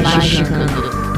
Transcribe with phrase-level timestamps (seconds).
[0.00, 1.11] Magicando.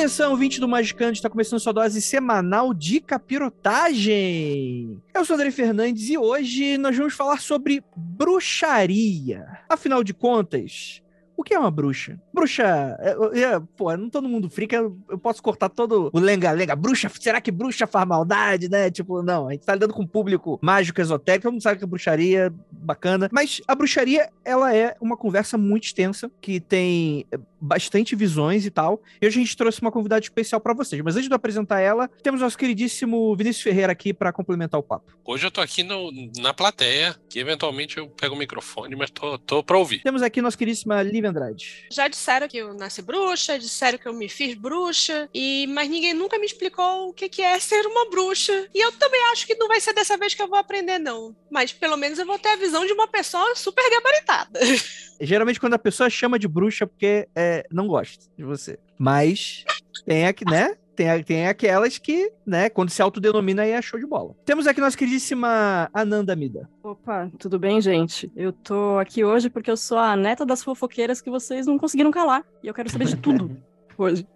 [0.00, 4.98] Atenção, 20 do Magicante, está começando sua dose semanal de capirotagem.
[5.12, 9.46] Eu sou André Fernandes e hoje nós vamos falar sobre bruxaria.
[9.68, 11.02] Afinal de contas,
[11.40, 12.20] o que é uma bruxa?
[12.34, 12.96] Bruxa.
[13.00, 16.76] É, é, pô, não todo mundo frica, eu, eu posso cortar todo o lenga-lenga.
[16.76, 18.90] Bruxa, será que bruxa faz maldade, né?
[18.90, 21.84] Tipo, não, a gente tá lidando com um público mágico, esotérico, todo mundo sabe que
[21.84, 23.28] a bruxaria bacana.
[23.32, 27.26] Mas a bruxaria, ela é uma conversa muito extensa, que tem
[27.60, 29.02] bastante visões e tal.
[29.20, 31.02] E hoje a gente trouxe uma convidada especial para vocês.
[31.02, 34.82] Mas antes de eu apresentar ela, temos nosso queridíssimo Vinícius Ferreira aqui para complementar o
[34.82, 35.12] papo.
[35.24, 39.38] Hoje eu tô aqui no, na plateia, que eventualmente eu pego o microfone, mas tô,
[39.38, 40.02] tô pra ouvir.
[40.02, 41.86] Temos aqui nossa queridíssima Lívia Andrade.
[41.92, 46.14] Já disseram que eu nasci bruxa, disseram que eu me fiz bruxa, e mas ninguém
[46.14, 48.68] nunca me explicou o que, que é ser uma bruxa.
[48.74, 51.34] E eu também acho que não vai ser dessa vez que eu vou aprender, não.
[51.50, 54.60] Mas pelo menos eu vou ter a visão de uma pessoa super gabaritada.
[55.20, 58.78] Geralmente quando a pessoa chama de bruxa porque é, não gosta de você.
[58.98, 59.64] Mas
[60.04, 60.76] tem aqui, né?
[61.00, 64.34] Tem, tem aquelas que, né, quando se autodenomina aí é show de bola.
[64.44, 66.68] Temos aqui nossa queridíssima Ananda Mida.
[66.82, 68.30] Opa, tudo bem, gente?
[68.36, 72.10] Eu tô aqui hoje porque eu sou a neta das fofoqueiras que vocês não conseguiram
[72.10, 72.44] calar.
[72.62, 73.56] E eu quero saber de tudo
[73.96, 74.26] hoje.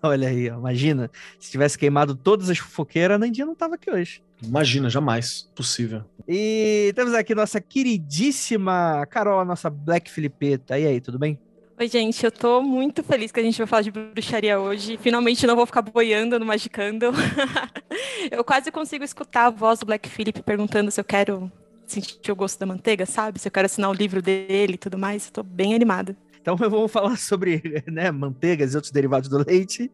[0.00, 1.10] Olha aí, ó, imagina.
[1.36, 4.22] Se tivesse queimado todas as fofoqueiras, a Nandinha não tava aqui hoje.
[4.40, 5.50] Imagina, jamais.
[5.52, 6.04] Possível.
[6.28, 10.78] E temos aqui nossa queridíssima Carol, a nossa Black Filipeta.
[10.78, 11.40] E aí, tudo bem?
[11.80, 14.98] Oi, gente, eu tô muito feliz que a gente vai falar de bruxaria hoje.
[15.00, 17.06] Finalmente não vou ficar boiando no Magicando.
[18.32, 21.48] eu quase consigo escutar a voz do Black Philip perguntando se eu quero
[21.86, 23.38] sentir o gosto da manteiga, sabe?
[23.38, 25.26] Se eu quero assinar o livro dele e tudo mais.
[25.26, 26.16] Eu tô bem animada.
[26.40, 29.88] Então eu vou falar sobre né, manteigas e outros derivados do leite.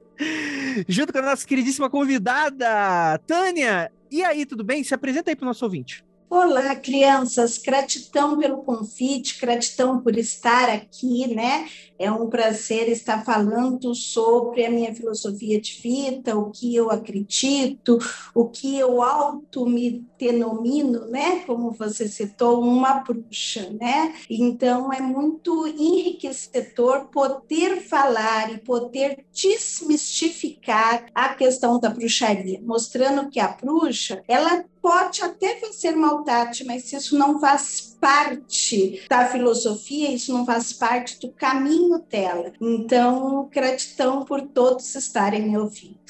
[0.89, 3.93] Junto com a nossa queridíssima convidada, Tânia.
[4.11, 4.83] E aí, tudo bem?
[4.83, 6.03] Se apresenta aí para o nosso ouvinte.
[6.37, 11.69] Olá, crianças, gratidão pelo convite, gratidão por estar aqui, né?
[11.97, 17.99] É um prazer estar falando sobre a minha filosofia de vida, o que eu acredito,
[18.34, 21.41] o que eu auto me denomino, né?
[21.47, 24.15] Como você citou, uma bruxa, né?
[24.31, 33.39] Então é muito enriquecedor poder falar e poder desmistificar a questão da bruxaria, mostrando que
[33.39, 40.33] a bruxa, ela pode até fazer maldade, mas isso não faz parte da filosofia, isso
[40.33, 42.53] não faz parte do caminho dela.
[42.61, 46.05] Então, gratidão por todos estarem me ouvindo.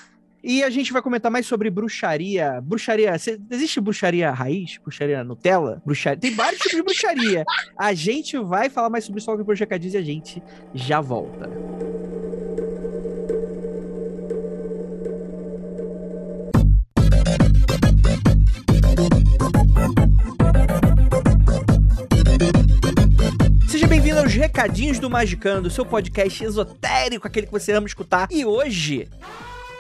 [0.47, 2.61] E a gente vai comentar mais sobre bruxaria.
[2.61, 3.15] Bruxaria.
[3.51, 4.77] Existe bruxaria raiz?
[4.77, 5.81] Bruxaria Nutella?
[5.87, 6.21] Bruxaria.
[6.21, 7.45] Tem vários tipos de bruxaria.
[7.79, 10.43] A gente vai falar mais sobre isso logo depois de e a gente
[10.75, 11.51] já volta.
[23.67, 28.29] Seja bem-vindo aos Recadinhos do Magicando, seu podcast esotérico, aquele que você ama escutar.
[28.31, 29.09] E hoje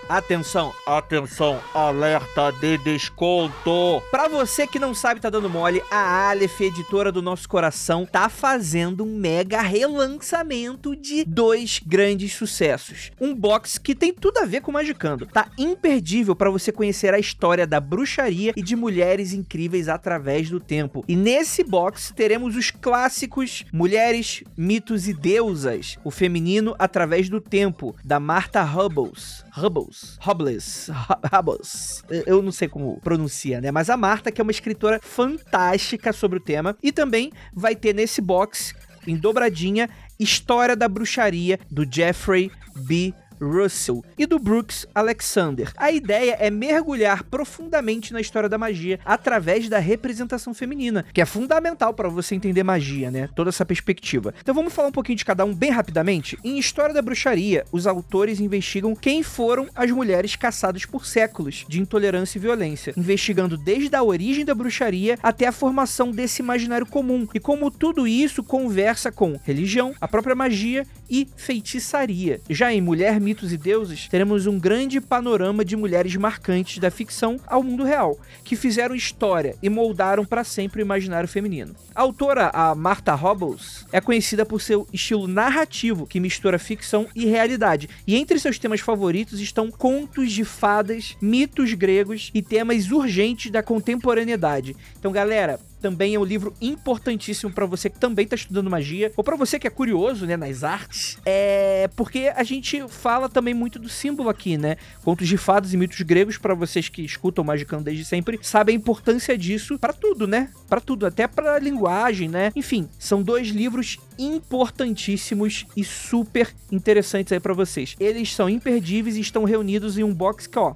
[0.09, 4.03] Atenção, atenção, alerta de desconto.
[4.11, 8.29] Para você que não sabe, tá dando mole, a Aleph, editora do nosso coração, tá
[8.29, 13.13] fazendo um mega relançamento de dois grandes sucessos.
[13.19, 15.27] Um box que tem tudo a ver com Magicando.
[15.27, 20.61] Tá imperdível para você conhecer a história da bruxaria e de mulheres incríveis através do
[20.61, 21.05] tempo.
[21.09, 27.95] E nesse box teremos os clássicos Mulheres, Mitos e Deusas, o feminino através do tempo,
[28.05, 29.44] da Martha Hubbles.
[29.57, 30.19] Hubbles.
[30.27, 30.91] Hubbles.
[31.33, 32.03] Hubbles.
[32.27, 33.71] Eu não sei como pronuncia, né?
[33.71, 36.77] Mas a Marta, que é uma escritora fantástica sobre o tema.
[36.83, 38.75] E também vai ter nesse box,
[39.07, 43.13] em dobradinha, História da Bruxaria, do Jeffrey B.
[43.51, 45.73] Russell e do Brooks Alexander.
[45.77, 51.27] A ideia é mergulhar profundamente na história da magia através da representação feminina, que é
[51.27, 53.29] fundamental para você entender magia, né?
[53.35, 54.35] Toda essa perspectiva.
[54.41, 56.39] Então vamos falar um pouquinho de cada um bem rapidamente.
[56.43, 61.81] Em História da Bruxaria, os autores investigam quem foram as mulheres caçadas por séculos de
[61.81, 67.27] intolerância e violência, investigando desde a origem da bruxaria até a formação desse imaginário comum
[67.35, 72.41] e como tudo isso conversa com religião, a própria magia e feitiçaria.
[72.49, 77.41] Já em Mulher, Mitos e Deuses, teremos um grande panorama de mulheres marcantes da ficção
[77.49, 81.75] ao mundo real, que fizeram história e moldaram para sempre o imaginário feminino.
[81.93, 87.27] A autora, a Martha Robles, é conhecida por seu estilo narrativo que mistura ficção e
[87.27, 93.51] realidade, e entre seus temas favoritos estão contos de fadas, mitos gregos e temas urgentes
[93.51, 94.77] da contemporaneidade.
[94.97, 99.23] Então, galera, também é um livro importantíssimo para você que também tá estudando magia, ou
[99.23, 101.19] para você que é curioso, né, nas artes.
[101.27, 104.79] É porque a gente fala também muito do símbolo aqui, né?
[105.03, 108.79] Contos de fadas e mitos gregos para vocês que escutam Magicando desde sempre, sabem a
[108.79, 110.49] importância disso para tudo, né?
[110.71, 112.51] Para tudo, até para linguagem, né?
[112.57, 117.95] Enfim, são dois livros importantíssimos e super interessantes aí para vocês.
[118.01, 120.73] Eles são imperdíveis e estão reunidos em um box que, ó,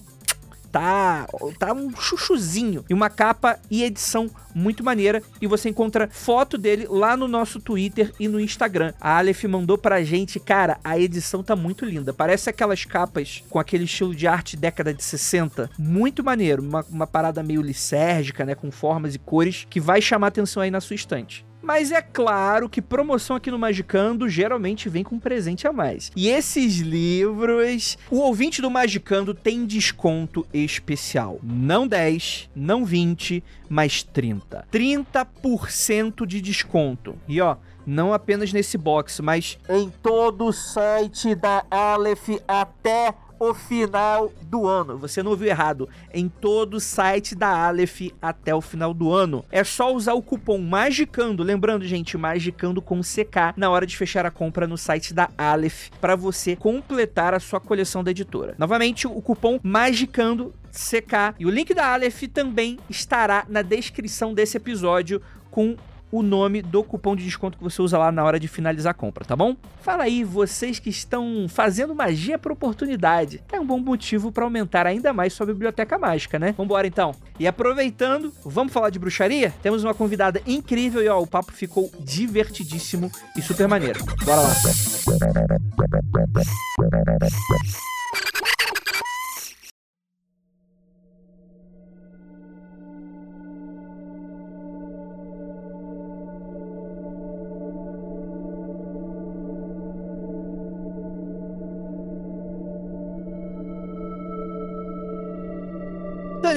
[0.70, 1.26] tá,
[1.58, 2.84] tá um chuchuzinho.
[2.88, 5.22] E uma capa e edição muito maneira.
[5.40, 8.92] E você encontra foto dele lá no nosso Twitter e no Instagram.
[9.00, 12.12] A Aleph mandou pra gente, cara, a edição tá muito linda.
[12.12, 15.70] Parece aquelas capas com aquele estilo de arte década de 60.
[15.78, 16.62] Muito maneiro.
[16.62, 18.54] Uma, uma parada meio lisérgica, né?
[18.54, 21.47] Com formas e cores que vai chamar atenção aí na sua estante.
[21.62, 26.10] Mas é claro que promoção aqui no Magicando geralmente vem com um presente a mais.
[26.16, 31.38] E esses livros, o ouvinte do Magicando tem desconto especial.
[31.42, 34.66] Não 10, não 20, mas 30.
[34.72, 37.16] 30% de desconto.
[37.26, 37.56] E ó,
[37.86, 44.66] não apenas nesse box, mas em todo o site da Aleph até o final do
[44.66, 44.98] ano.
[44.98, 45.88] Você não ouviu errado.
[46.12, 49.44] Em todo o site da Aleph até o final do ano.
[49.50, 51.42] É só usar o cupom MAGICANDO.
[51.42, 55.88] Lembrando, gente, MAGICANDO com CK na hora de fechar a compra no site da Aleph
[56.00, 58.54] para você completar a sua coleção da editora.
[58.58, 64.56] Novamente, o cupom MAGICANDO CK e o link da Aleph também estará na descrição desse
[64.56, 65.20] episódio
[65.50, 65.76] com
[66.10, 68.94] o nome do cupom de desconto que você usa lá na hora de finalizar a
[68.94, 69.56] compra, tá bom?
[69.82, 73.42] Fala aí, vocês que estão fazendo magia por oportunidade.
[73.52, 76.54] É um bom motivo para aumentar ainda mais sua biblioteca mágica, né?
[76.56, 77.14] Vambora então.
[77.38, 79.54] E aproveitando, vamos falar de bruxaria?
[79.62, 84.04] Temos uma convidada incrível e ó, o papo ficou divertidíssimo e super maneiro.
[84.24, 84.54] Bora lá.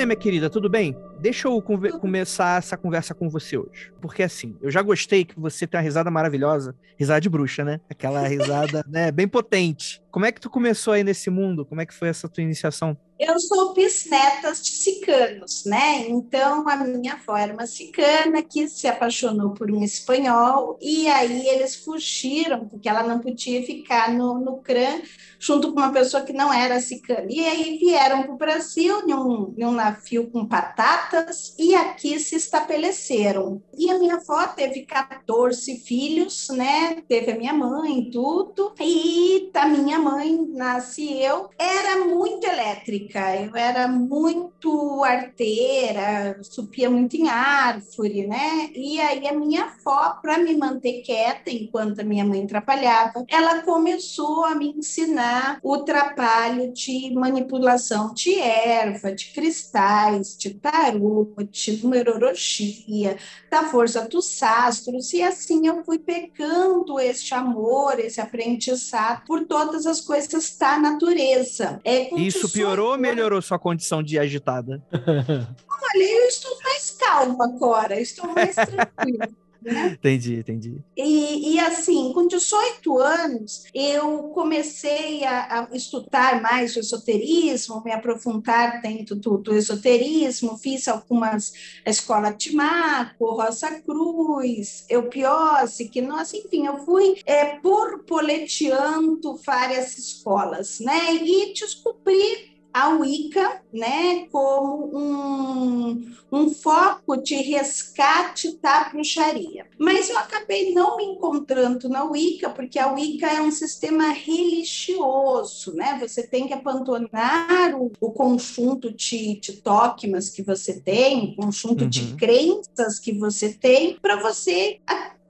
[0.02, 0.98] Tânia, minha querida, tudo bem?
[1.20, 3.94] Deixa eu começar essa conversa com você hoje.
[4.02, 6.76] Porque assim, eu já gostei que você tem uma risada maravilhosa.
[6.98, 7.80] Risada de bruxa, né?
[7.88, 9.12] Aquela risada, né?
[9.12, 10.02] Bem potente.
[10.10, 11.64] Como é que tu começou aí nesse mundo?
[11.66, 12.98] Como é que foi essa tua iniciação?
[13.24, 16.10] Eu sou bisnetas de cicanos, né?
[16.10, 21.48] Então, a minha avó era uma cicana que se apaixonou por um espanhol e aí
[21.48, 25.04] eles fugiram, porque ela não podia ficar no, no CRAN
[25.42, 27.26] junto com uma pessoa que não era cicana.
[27.28, 33.62] E aí vieram para o Brasil em um, navio com patatas e aqui se estabeleceram.
[33.76, 37.02] E a minha avó teve 14 filhos, né?
[37.08, 38.74] Teve a minha mãe tudo.
[38.80, 41.50] E da minha mãe nasci eu.
[41.58, 48.70] Era muito elétrica, eu era muito arteira, subia muito em árvore, né?
[48.76, 53.62] E aí a minha avó, para me manter quieta enquanto a minha mãe trabalhava, ela
[53.62, 61.84] começou a me ensinar o trabalho de manipulação de erva, de cristais, de tarô, de
[61.84, 63.18] numerologia,
[63.50, 69.86] da força dos astros, e assim eu fui pegando este amor, esse aprendizado por todas
[69.86, 71.80] as coisas da natureza.
[71.84, 74.82] É, Isso 18 piorou melhorou sua condição de agitada?
[74.94, 79.28] Olha, eu estou mais calma agora, estou mais tranquila.
[79.62, 79.92] né?
[79.94, 80.82] Entendi, entendi.
[80.98, 87.92] E, e, assim, com 18 anos, eu comecei a, a estudar mais o esoterismo, me
[87.92, 91.54] aprofundar dentro do, do esoterismo, fiz algumas
[91.86, 100.80] escolas de Maco, Rosa Cruz, Eupiose, que nós, enfim, eu fui é, borboleteando várias escolas,
[100.80, 101.16] né?
[101.16, 109.66] E descobri a Wicca, né, como um, um foco de resgate da bruxaria.
[109.78, 115.74] Mas eu acabei não me encontrando na Wicca, porque a Wicca é um sistema religioso,
[115.74, 115.98] né?
[116.00, 121.84] Você tem que abandonar o, o conjunto de, de dogmas que você tem, o conjunto
[121.84, 121.90] uhum.
[121.90, 124.80] de crenças que você tem, para você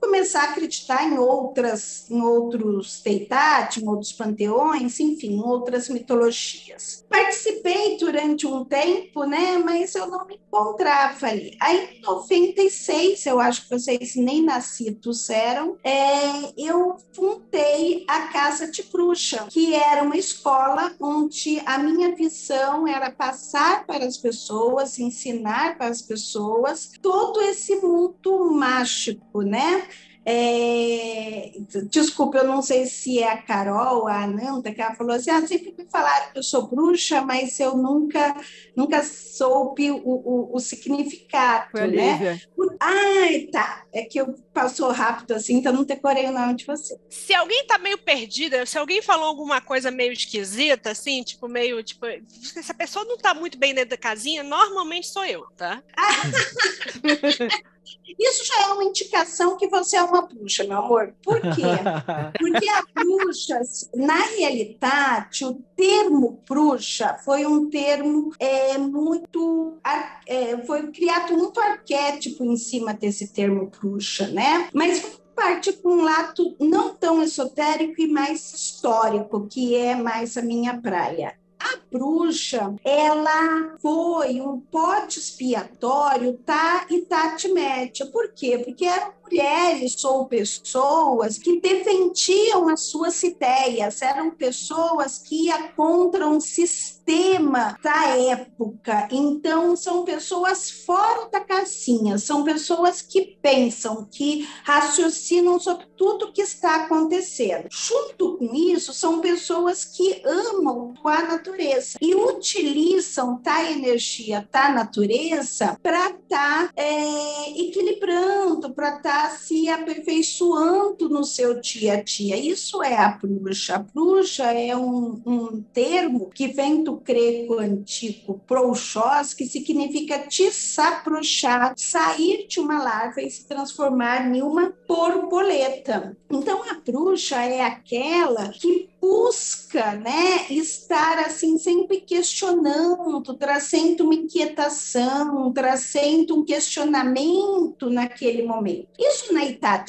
[0.02, 7.04] começar a acreditar em outras, em outros deitat, em outros panteões, enfim, outras mitologias.
[7.08, 11.56] Participei durante um tempo, né, mas eu não me encontrava ali.
[11.60, 18.68] Aí, em 96, eu acho que vocês nem nascidos eram, é, eu fundei a Casa
[18.68, 24.98] de Bruxa, que era uma escola onde a minha visão era passar para as pessoas,
[24.98, 29.86] ensinar para as pessoas todo esse mundo mágico, né?
[30.24, 31.50] É,
[31.90, 35.44] desculpa, eu não sei se é a Carol, a Ananda, que ela falou assim: ah,
[35.46, 38.34] sempre me falaram que eu sou bruxa, mas eu nunca,
[38.76, 42.40] nunca soube o, o, o significado, Foi né?
[42.78, 43.84] Ai, tá.
[43.92, 46.96] É que eu passou rápido assim, então não decorei o nome de você.
[47.10, 51.82] Se alguém tá meio perdida, se alguém falou alguma coisa meio esquisita, assim, tipo, meio,
[51.82, 55.82] tipo, se a pessoa não tá muito bem dentro da casinha, normalmente sou eu, tá?
[58.18, 61.14] Isso já é uma indicação que você é uma bruxa, meu amor.
[61.22, 61.62] Por quê?
[62.38, 63.60] Porque a bruxa,
[63.94, 69.78] na realidade, o termo bruxa foi um termo é, muito.
[70.26, 74.68] É, foi criado muito arquétipo em cima desse termo bruxa, né?
[74.72, 80.42] Mas parte com um lado não tão esotérico e mais histórico, que é mais a
[80.42, 81.34] minha praia.
[81.64, 86.86] A bruxa, ela foi um pote expiatório, tá?
[86.90, 88.04] E Tati Média.
[88.06, 88.58] Por quê?
[88.58, 96.28] Porque eram mulheres ou pessoas que defendiam as suas ideias, eram pessoas que iam contra
[96.28, 99.08] um sistema da época.
[99.10, 106.42] Então, são pessoas fora da casinha, são pessoas que pensam, que raciocinam sobre tudo que
[106.42, 107.68] está acontecendo.
[107.70, 115.78] Junto com isso, são pessoas que amam a natureza e utilizam a energia da natureza
[115.82, 122.36] para estar tá, é, equilibrando, para estar tá se aperfeiçoando no seu dia a dia.
[122.36, 123.76] Isso é a bruxa.
[123.76, 131.74] A bruxa é um, um termo que vem do grego antigo prouxos, que significa desabrochar,
[131.76, 136.16] sair de uma larva e se transformar em uma borboleta.
[136.30, 145.52] Então, a bruxa é aquela que busca, né, estar assim sempre questionando, trazendo uma inquietação,
[145.52, 148.86] trazendo um questionamento naquele momento.
[148.96, 149.44] Isso na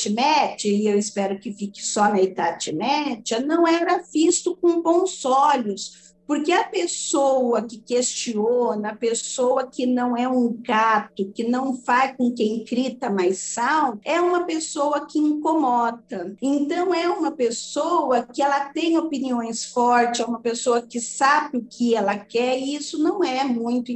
[0.10, 2.20] Média, e eu espero que fique só na
[2.74, 9.86] Média, não era visto com bons olhos porque a pessoa que questiona, a pessoa que
[9.86, 15.06] não é um gato, que não faz com quem grita mais sal, é uma pessoa
[15.06, 16.36] que incomoda.
[16.42, 21.66] Então, é uma pessoa que ela tem opiniões fortes, é uma pessoa que sabe o
[21.66, 23.92] que ela quer, e isso não é muito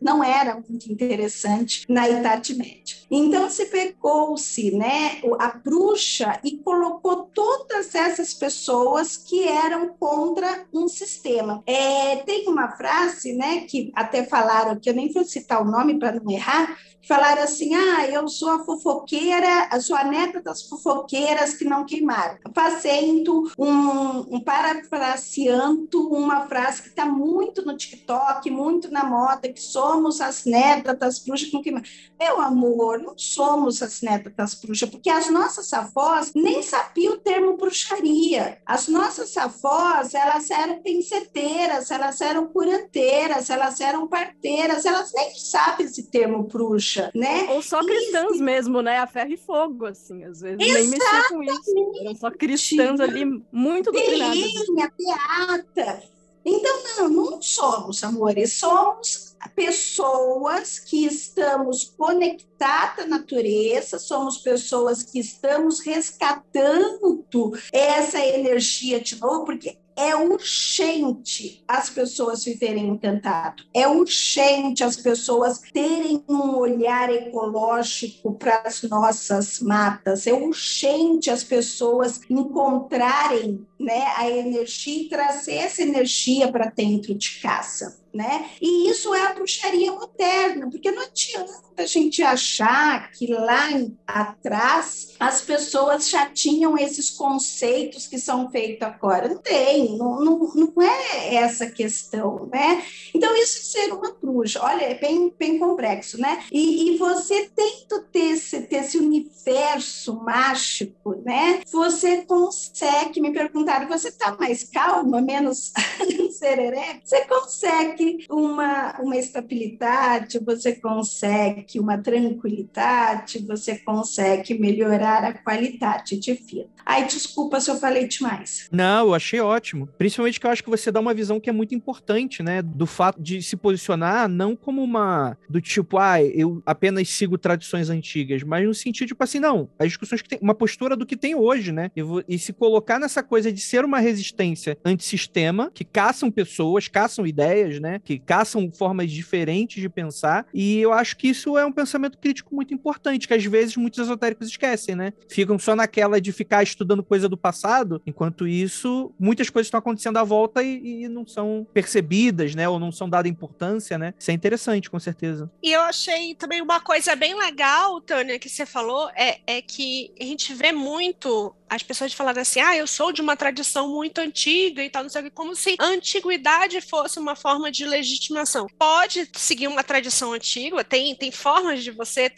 [0.00, 2.99] não era muito interessante na Idade Média.
[3.10, 10.86] Então, se pegou-se né, a bruxa e colocou todas essas pessoas que eram contra um
[10.86, 11.62] sistema.
[11.66, 15.98] É, tem uma frase, né, que até falaram, que eu nem vou citar o nome
[15.98, 21.64] para não errar, falaram assim: ah, eu sou a fofoqueira, a neta das fofoqueiras que
[21.64, 22.38] não queimaram.
[22.54, 29.60] Fazendo um, um parafraseando uma frase que está muito no TikTok, muito na moda, que
[29.60, 31.86] somos as netas das bruxas que não queimaram.
[32.18, 37.18] Meu amor, não somos as netas das bruxas, porque as nossas avós nem sabiam o
[37.18, 38.58] termo bruxaria.
[38.66, 45.86] As nossas avós, elas eram penceteiras, elas eram curanteiras, elas eram parteiras, elas nem sabem
[45.86, 47.46] esse termo bruxa bruxa, né?
[47.50, 48.98] Ou só cristãs mesmo, né?
[48.98, 50.80] A ferro e fogo, assim, às vezes Exatamente.
[50.80, 52.00] nem mexia com isso.
[52.00, 54.34] Eram só cristãs ali, muito doutrinadas.
[54.34, 56.02] Beirinha, beata.
[56.42, 65.18] Então, não, não somos, amores, somos pessoas que estamos conectadas à natureza, somos pessoas que
[65.18, 73.62] estamos resgatando essa energia de novo, porque é urgente as pessoas viverem encantado.
[73.74, 80.26] É urgente as pessoas terem um olhar ecológico para as nossas matas.
[80.26, 87.40] É urgente as pessoas encontrarem né, a energia e trazer essa energia para dentro de
[87.40, 88.50] casa né?
[88.60, 93.68] E isso é a bruxaria moderna, porque não adianta a gente achar que lá
[94.06, 99.28] atrás as pessoas já tinham esses conceitos que são feitos agora.
[99.28, 102.84] Não tem, não, não, não é essa questão, né?
[103.14, 106.44] Então, isso é ser uma bruxa, olha, é bem, bem complexo, né?
[106.52, 111.62] E, e você tendo ter esse, ter esse universo mágico, né?
[111.70, 113.32] Você consegue, me
[113.70, 115.72] perguntaram, você está mais calma, menos
[116.32, 117.00] sereré?
[117.04, 126.18] Você consegue consegue uma, uma estabilidade, você consegue uma tranquilidade, você consegue melhorar a qualidade
[126.18, 126.68] de vida.
[126.84, 128.68] Ai, desculpa se eu falei demais.
[128.72, 129.88] Não, eu achei ótimo.
[129.98, 132.62] Principalmente que eu acho que você dá uma visão que é muito importante, né?
[132.62, 135.36] Do fato de se posicionar não como uma.
[135.48, 139.68] do tipo, ah, eu apenas sigo tradições antigas, mas no sentido, tipo assim, não.
[139.78, 140.38] As discussões que tem.
[140.40, 141.90] uma postura do que tem hoje, né?
[141.94, 147.26] E, e se colocar nessa coisa de ser uma resistência antissistema, que caçam pessoas, caçam
[147.26, 148.00] ideias, né?
[148.04, 150.46] Que caçam formas diferentes de pensar.
[150.52, 153.98] E eu acho que isso é um pensamento crítico muito importante, que às vezes muitos
[153.98, 155.12] esotéricos esquecem, né?
[155.28, 160.16] Ficam só naquela de ficar estudando coisa do passado, enquanto isso, muitas coisas estão acontecendo
[160.16, 162.68] à volta e, e não são percebidas, né?
[162.68, 164.14] Ou não são dadas importância, né?
[164.18, 165.50] Isso é interessante, com certeza.
[165.62, 170.12] E eu achei também uma coisa bem legal, Tânia, que você falou, é, é que
[170.20, 174.18] a gente vê muito as pessoas falando assim, ah, eu sou de uma tradição muito
[174.18, 177.86] antiga e tal, não sei o que, como se a antiguidade fosse uma forma de
[177.86, 178.66] legitimação.
[178.76, 182.30] Pode seguir uma tradição antiga, tem, tem formas de você,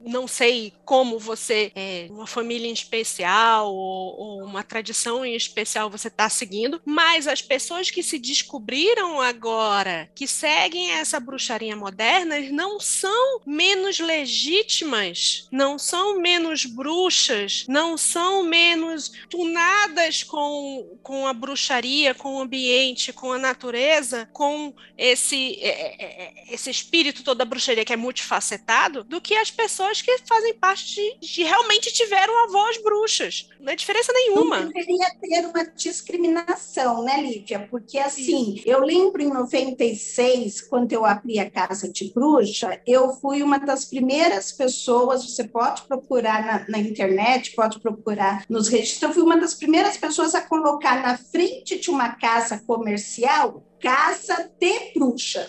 [0.00, 5.90] não sei como você, é, uma família em especial ou, ou uma tradição em especial
[5.90, 12.40] você está seguindo, mas as pessoas que se descobriram agora, que seguem essa bruxaria moderna,
[12.50, 21.26] não são menos legítimas, não são menos bruxas, não são menos menos tunadas com, com
[21.26, 27.22] a bruxaria, com o ambiente, com a natureza, com esse, é, é, é, esse espírito
[27.22, 31.42] todo da bruxaria que é multifacetado, do que as pessoas que fazem parte de, de
[31.42, 33.48] realmente tiveram avós bruxas.
[33.60, 34.60] Não é diferença nenhuma.
[34.60, 37.66] Não deveria ter uma discriminação, né, Lívia?
[37.70, 43.42] Porque, assim, eu lembro em 96, quando eu abri a Casa de Bruxa, eu fui
[43.42, 49.12] uma das primeiras pessoas, você pode procurar na, na internet, pode procurar nos registros, eu
[49.12, 54.92] fui uma das primeiras pessoas a colocar na frente de uma casa comercial caça de
[54.94, 55.48] bruxa.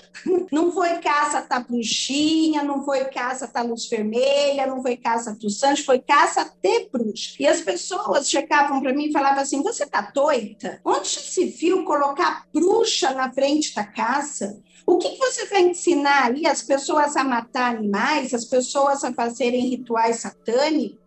[0.51, 5.49] Não foi caça da bruxinha, não foi caça da luz vermelha, não foi caça do
[5.49, 7.35] santo, foi caça de bruxa.
[7.39, 10.79] E as pessoas chegavam para mim e falavam assim: Você tá doida?
[10.83, 14.61] Onde se viu colocar bruxa na frente da casa?
[14.85, 19.13] O que, que você vai ensinar aí as pessoas a matar animais, as pessoas a
[19.13, 20.97] fazerem rituais satânicos?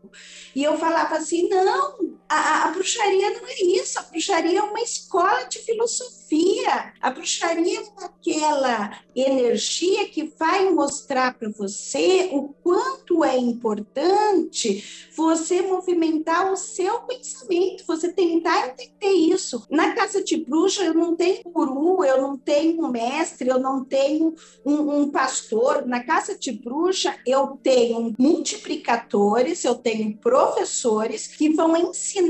[0.54, 1.96] E eu falava assim: não,
[2.32, 6.94] a, a, bruxaria não é isso, a bruxaria é uma escola de filosofia.
[6.98, 15.60] A bruxaria é aquela energia que vai mostrar para você o quanto é importante você
[15.60, 19.66] movimentar o seu pensamento, você tentar entender isso.
[19.68, 24.34] Na casa de bruxa, eu não tenho guru, eu não tenho mestre, eu não tenho
[24.64, 25.84] um, um pastor.
[25.86, 32.21] Na casa de bruxa, eu tenho multiplicadores, eu tenho professores que vão ensinar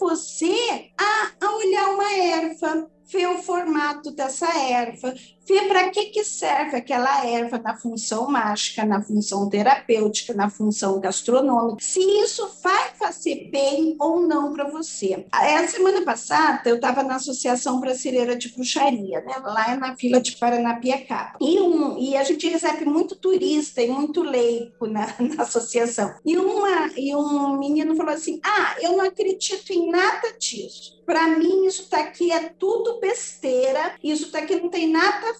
[0.00, 5.14] você a, a olhar uma erva, ver o formato dessa erva,
[5.46, 11.00] ver para que, que serve aquela erva na função mágica, na função terapêutica, na função
[11.00, 15.26] gastronômica, se isso vai fazer bem ou não para você.
[15.32, 20.36] A semana passada eu estava na Associação Brasileira de Bruxaria, né, lá na Vila de
[20.36, 26.14] Paranapiacaba, e, um, e a gente recebe muito turista e muito leigo na, na associação.
[26.24, 31.00] E, uma, e um menino falou assim: Ah, eu não acredito em nada disso.
[31.04, 35.34] Para mim, isso daqui é tudo besteira, isso daqui não tem nada a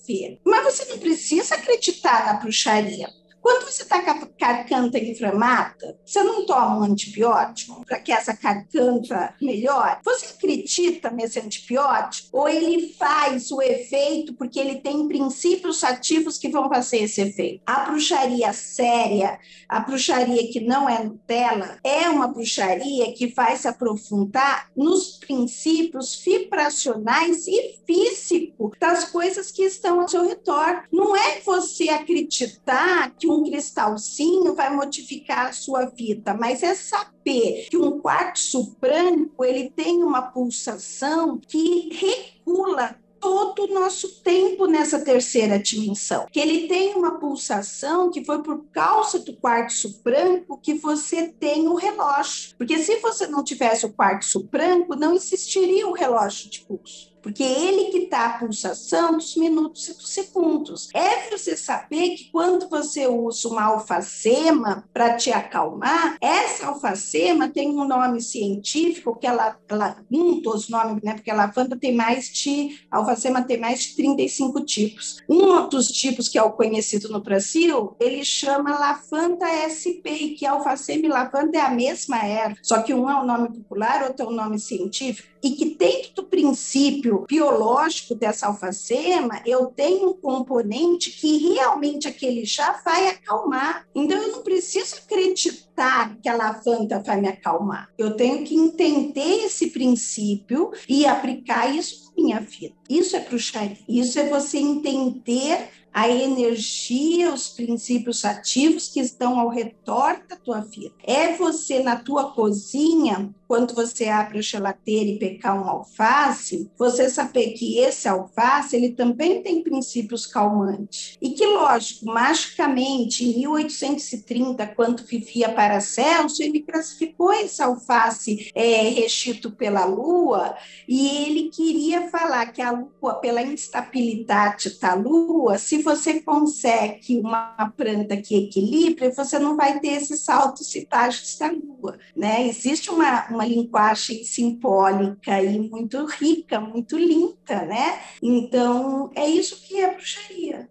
[0.44, 3.08] Mas você não precisa acreditar na bruxaria.
[3.50, 8.32] Quando você está com a carcanta inflamada, você não toma um antibiótico para que essa
[8.32, 9.98] carcanta melhore?
[10.04, 12.28] Você acredita nesse antibiótico?
[12.30, 17.60] Ou ele faz o efeito porque ele tem princípios ativos que vão fazer esse efeito?
[17.66, 19.36] A bruxaria séria,
[19.68, 26.22] a bruxaria que não é Nutella, é uma bruxaria que vai se aprofundar nos princípios
[26.24, 30.84] vibracionais e físicos das coisas que estão ao seu redor.
[30.92, 37.66] Não é você acreditar que um cristalzinho vai modificar a sua vida, mas é saber
[37.70, 44.98] que um quartzo branco ele tem uma pulsação que regula todo o nosso tempo nessa
[44.98, 46.26] terceira dimensão.
[46.33, 51.68] Que ele tem uma pulsação que foi por causa do quartzo branco que você tem
[51.68, 52.55] o relógio.
[52.57, 57.42] Porque se você não tivesse o quartzo branco, não existiria o relógio de pulso porque
[57.42, 60.88] ele que está a pulsação dos minutos e dos segundos.
[60.94, 67.68] É você saber que quando você usa uma alfacema para te acalmar, essa alfacema tem
[67.68, 71.14] um nome científico que ela, ela um dos nomes, né?
[71.14, 75.18] Porque a lavanda tem mais de alfacema tem mais de 35 tipos.
[75.28, 80.52] Um dos tipos que é o conhecido no Brasil, ele chama lavanda SP, que a
[80.52, 84.26] alfacema e lavanda é a mesma erva, só que um é o nome popular, outro
[84.26, 90.14] é o nome científico e que dentro do princípio biológico dessa alfacema, eu tenho um
[90.14, 93.87] componente que realmente aquele chá vai acalmar.
[93.94, 97.88] Então, eu não preciso acreditar que a lavanda vai me acalmar.
[97.96, 102.74] Eu tenho que entender esse princípio e aplicar isso na minha vida.
[102.88, 103.79] Isso é bruxaria.
[103.88, 110.61] Isso é você entender a energia, os princípios ativos que estão ao redor da tua
[110.61, 110.94] vida.
[111.03, 117.11] É você na tua cozinha quando você abre a geladeira e pecar um alface, você
[117.11, 121.18] saber que esse alface ele também tem princípios calmantes.
[121.20, 129.50] E que, lógico, magicamente, em 1830, quando vivia Paracelso, ele classificou esse alface é, restrito
[129.50, 130.55] pela lua
[130.87, 137.72] e ele queria falar que a lua, pela instabilidade da lua, se você consegue uma
[137.76, 142.46] planta que equilibre, você não vai ter esses saltos e baixos da lua, né?
[142.46, 148.00] Existe uma, uma uma linguagem simbólica e muito rica, muito linda, né?
[148.22, 150.68] Então, é isso que é bruxaria.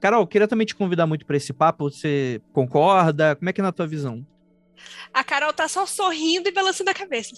[0.00, 1.90] Carol, queria também te convidar muito para esse papo.
[1.90, 3.36] Você concorda?
[3.36, 4.24] Como é que é na tua visão?
[5.12, 7.34] A Carol tá só sorrindo e balançando a cabeça.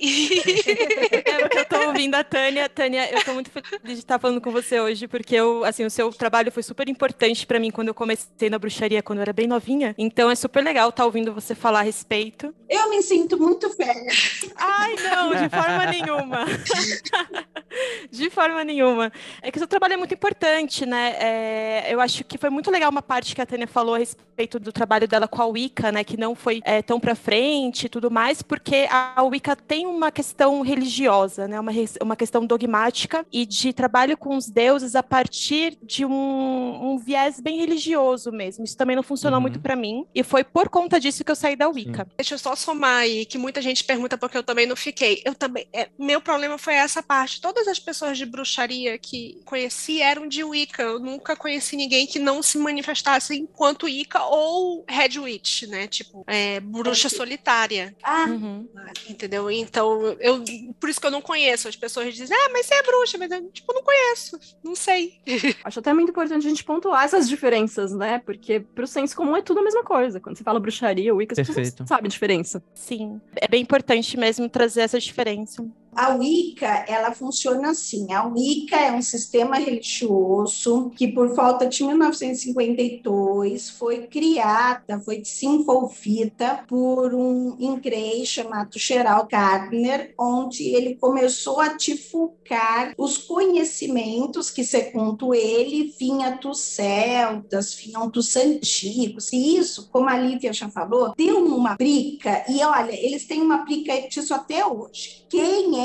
[1.24, 2.68] é porque eu tô ouvindo a Tânia.
[2.68, 5.90] Tânia, eu tô muito feliz de estar falando com você hoje, porque eu, assim, o
[5.90, 9.32] seu trabalho foi super importante para mim quando eu comecei na bruxaria, quando eu era
[9.32, 9.94] bem novinha.
[9.98, 12.54] Então é super legal estar tá ouvindo você falar a respeito.
[12.68, 14.10] Eu me sinto muito velha.
[14.56, 16.46] Ai, não, de forma nenhuma.
[18.10, 19.12] de forma nenhuma.
[19.40, 21.16] É que o seu trabalho é muito importante, né?
[21.18, 24.58] É, eu acho que foi muito legal uma parte que a Tânia falou a respeito
[24.58, 26.04] do trabalho dela com a Wicca, né?
[26.04, 30.10] Que não foi é, tão para frente e tudo mais, porque a Wicca tem uma
[30.10, 31.58] questão religiosa, né?
[31.58, 36.98] Uma, uma questão dogmática e de trabalho com os deuses a partir de um, um
[36.98, 38.64] viés bem religioso mesmo.
[38.64, 39.42] Isso também não funcionou uhum.
[39.42, 42.04] muito para mim e foi por conta disso que eu saí da Wicca.
[42.04, 42.10] Sim.
[42.16, 45.22] Deixa eu só somar aí, que muita gente pergunta porque eu também não fiquei.
[45.24, 47.40] Eu também, é, meu problema foi essa parte.
[47.40, 50.82] Todas as pessoas de bruxaria que conheci eram de Wicca.
[50.82, 55.86] Eu nunca conheci ninguém que não se manifestasse enquanto Wicca ou Red Witch, né?
[55.86, 57.94] Tipo, é, bruxa solitária.
[58.02, 58.68] Ah, uhum.
[59.08, 59.50] entendeu?
[59.50, 60.44] Então então, eu,
[60.78, 61.66] por isso que eu não conheço.
[61.66, 65.14] As pessoas dizem, ah, mas você é bruxa, mas eu, tipo, não conheço, não sei.
[65.64, 68.18] Acho até muito importante a gente pontuar essas diferenças, né?
[68.18, 70.20] Porque pro senso comum é tudo a mesma coisa.
[70.20, 72.62] Quando você fala bruxaria, Wicca, as pessoas sabem a diferença.
[72.74, 75.66] Sim, é bem importante mesmo trazer essa diferença.
[75.94, 78.10] A Wicca, ela funciona assim.
[78.12, 86.64] A Wicca é um sistema religioso que, por volta de 1952, foi criada, foi desenvolvida
[86.66, 95.34] por um inglês chamado Gerald Gardner, onde ele começou a divulgar os conhecimentos que, segundo
[95.34, 99.30] ele, vinha dos celtas, vinham dos antigos.
[99.30, 102.44] E isso, como a Lívia já falou, deu uma briga.
[102.48, 105.26] E olha, eles têm uma briga disso até hoje.
[105.28, 105.81] Quem é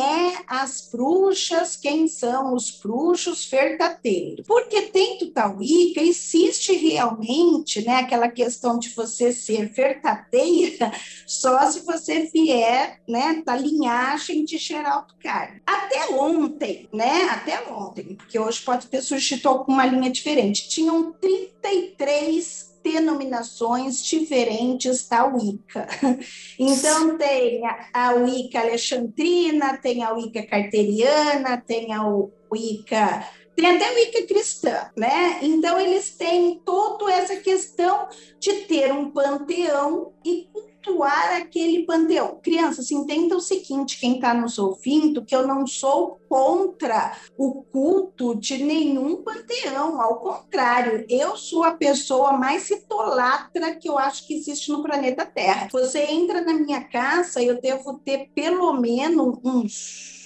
[0.48, 4.46] as bruxas, quem são os bruxos vertadeiros.
[4.46, 10.92] Porque dentro da Wicca existe realmente né, aquela questão de você ser verdadeira
[11.26, 15.62] só se você vier né, da linhagem de Geraldo Carne.
[15.66, 17.24] Até ontem, né?
[17.30, 20.70] Até ontem, porque hoje pode ter surgido alguma linha diferente.
[20.70, 25.88] Tinham 33 denominações diferentes da Wicca.
[26.60, 27.62] Então, tem
[27.94, 32.04] a, Wicca alexandrina, tem a Wicca carteriana, tem a
[32.52, 35.40] Wicca tem até Wicca cristã, né?
[35.42, 38.08] Então eles têm toda essa questão
[38.40, 40.48] de ter um panteão e
[40.88, 42.40] cultuar aquele panteão.
[42.42, 48.36] Crianças, entenda o seguinte, quem está nos ouvindo, que eu não sou contra o culto
[48.36, 54.36] de nenhum panteão, ao contrário, eu sou a pessoa mais idolatra que eu acho que
[54.36, 55.68] existe no planeta Terra.
[55.72, 60.18] Você entra na minha casa, eu devo ter pelo menos uns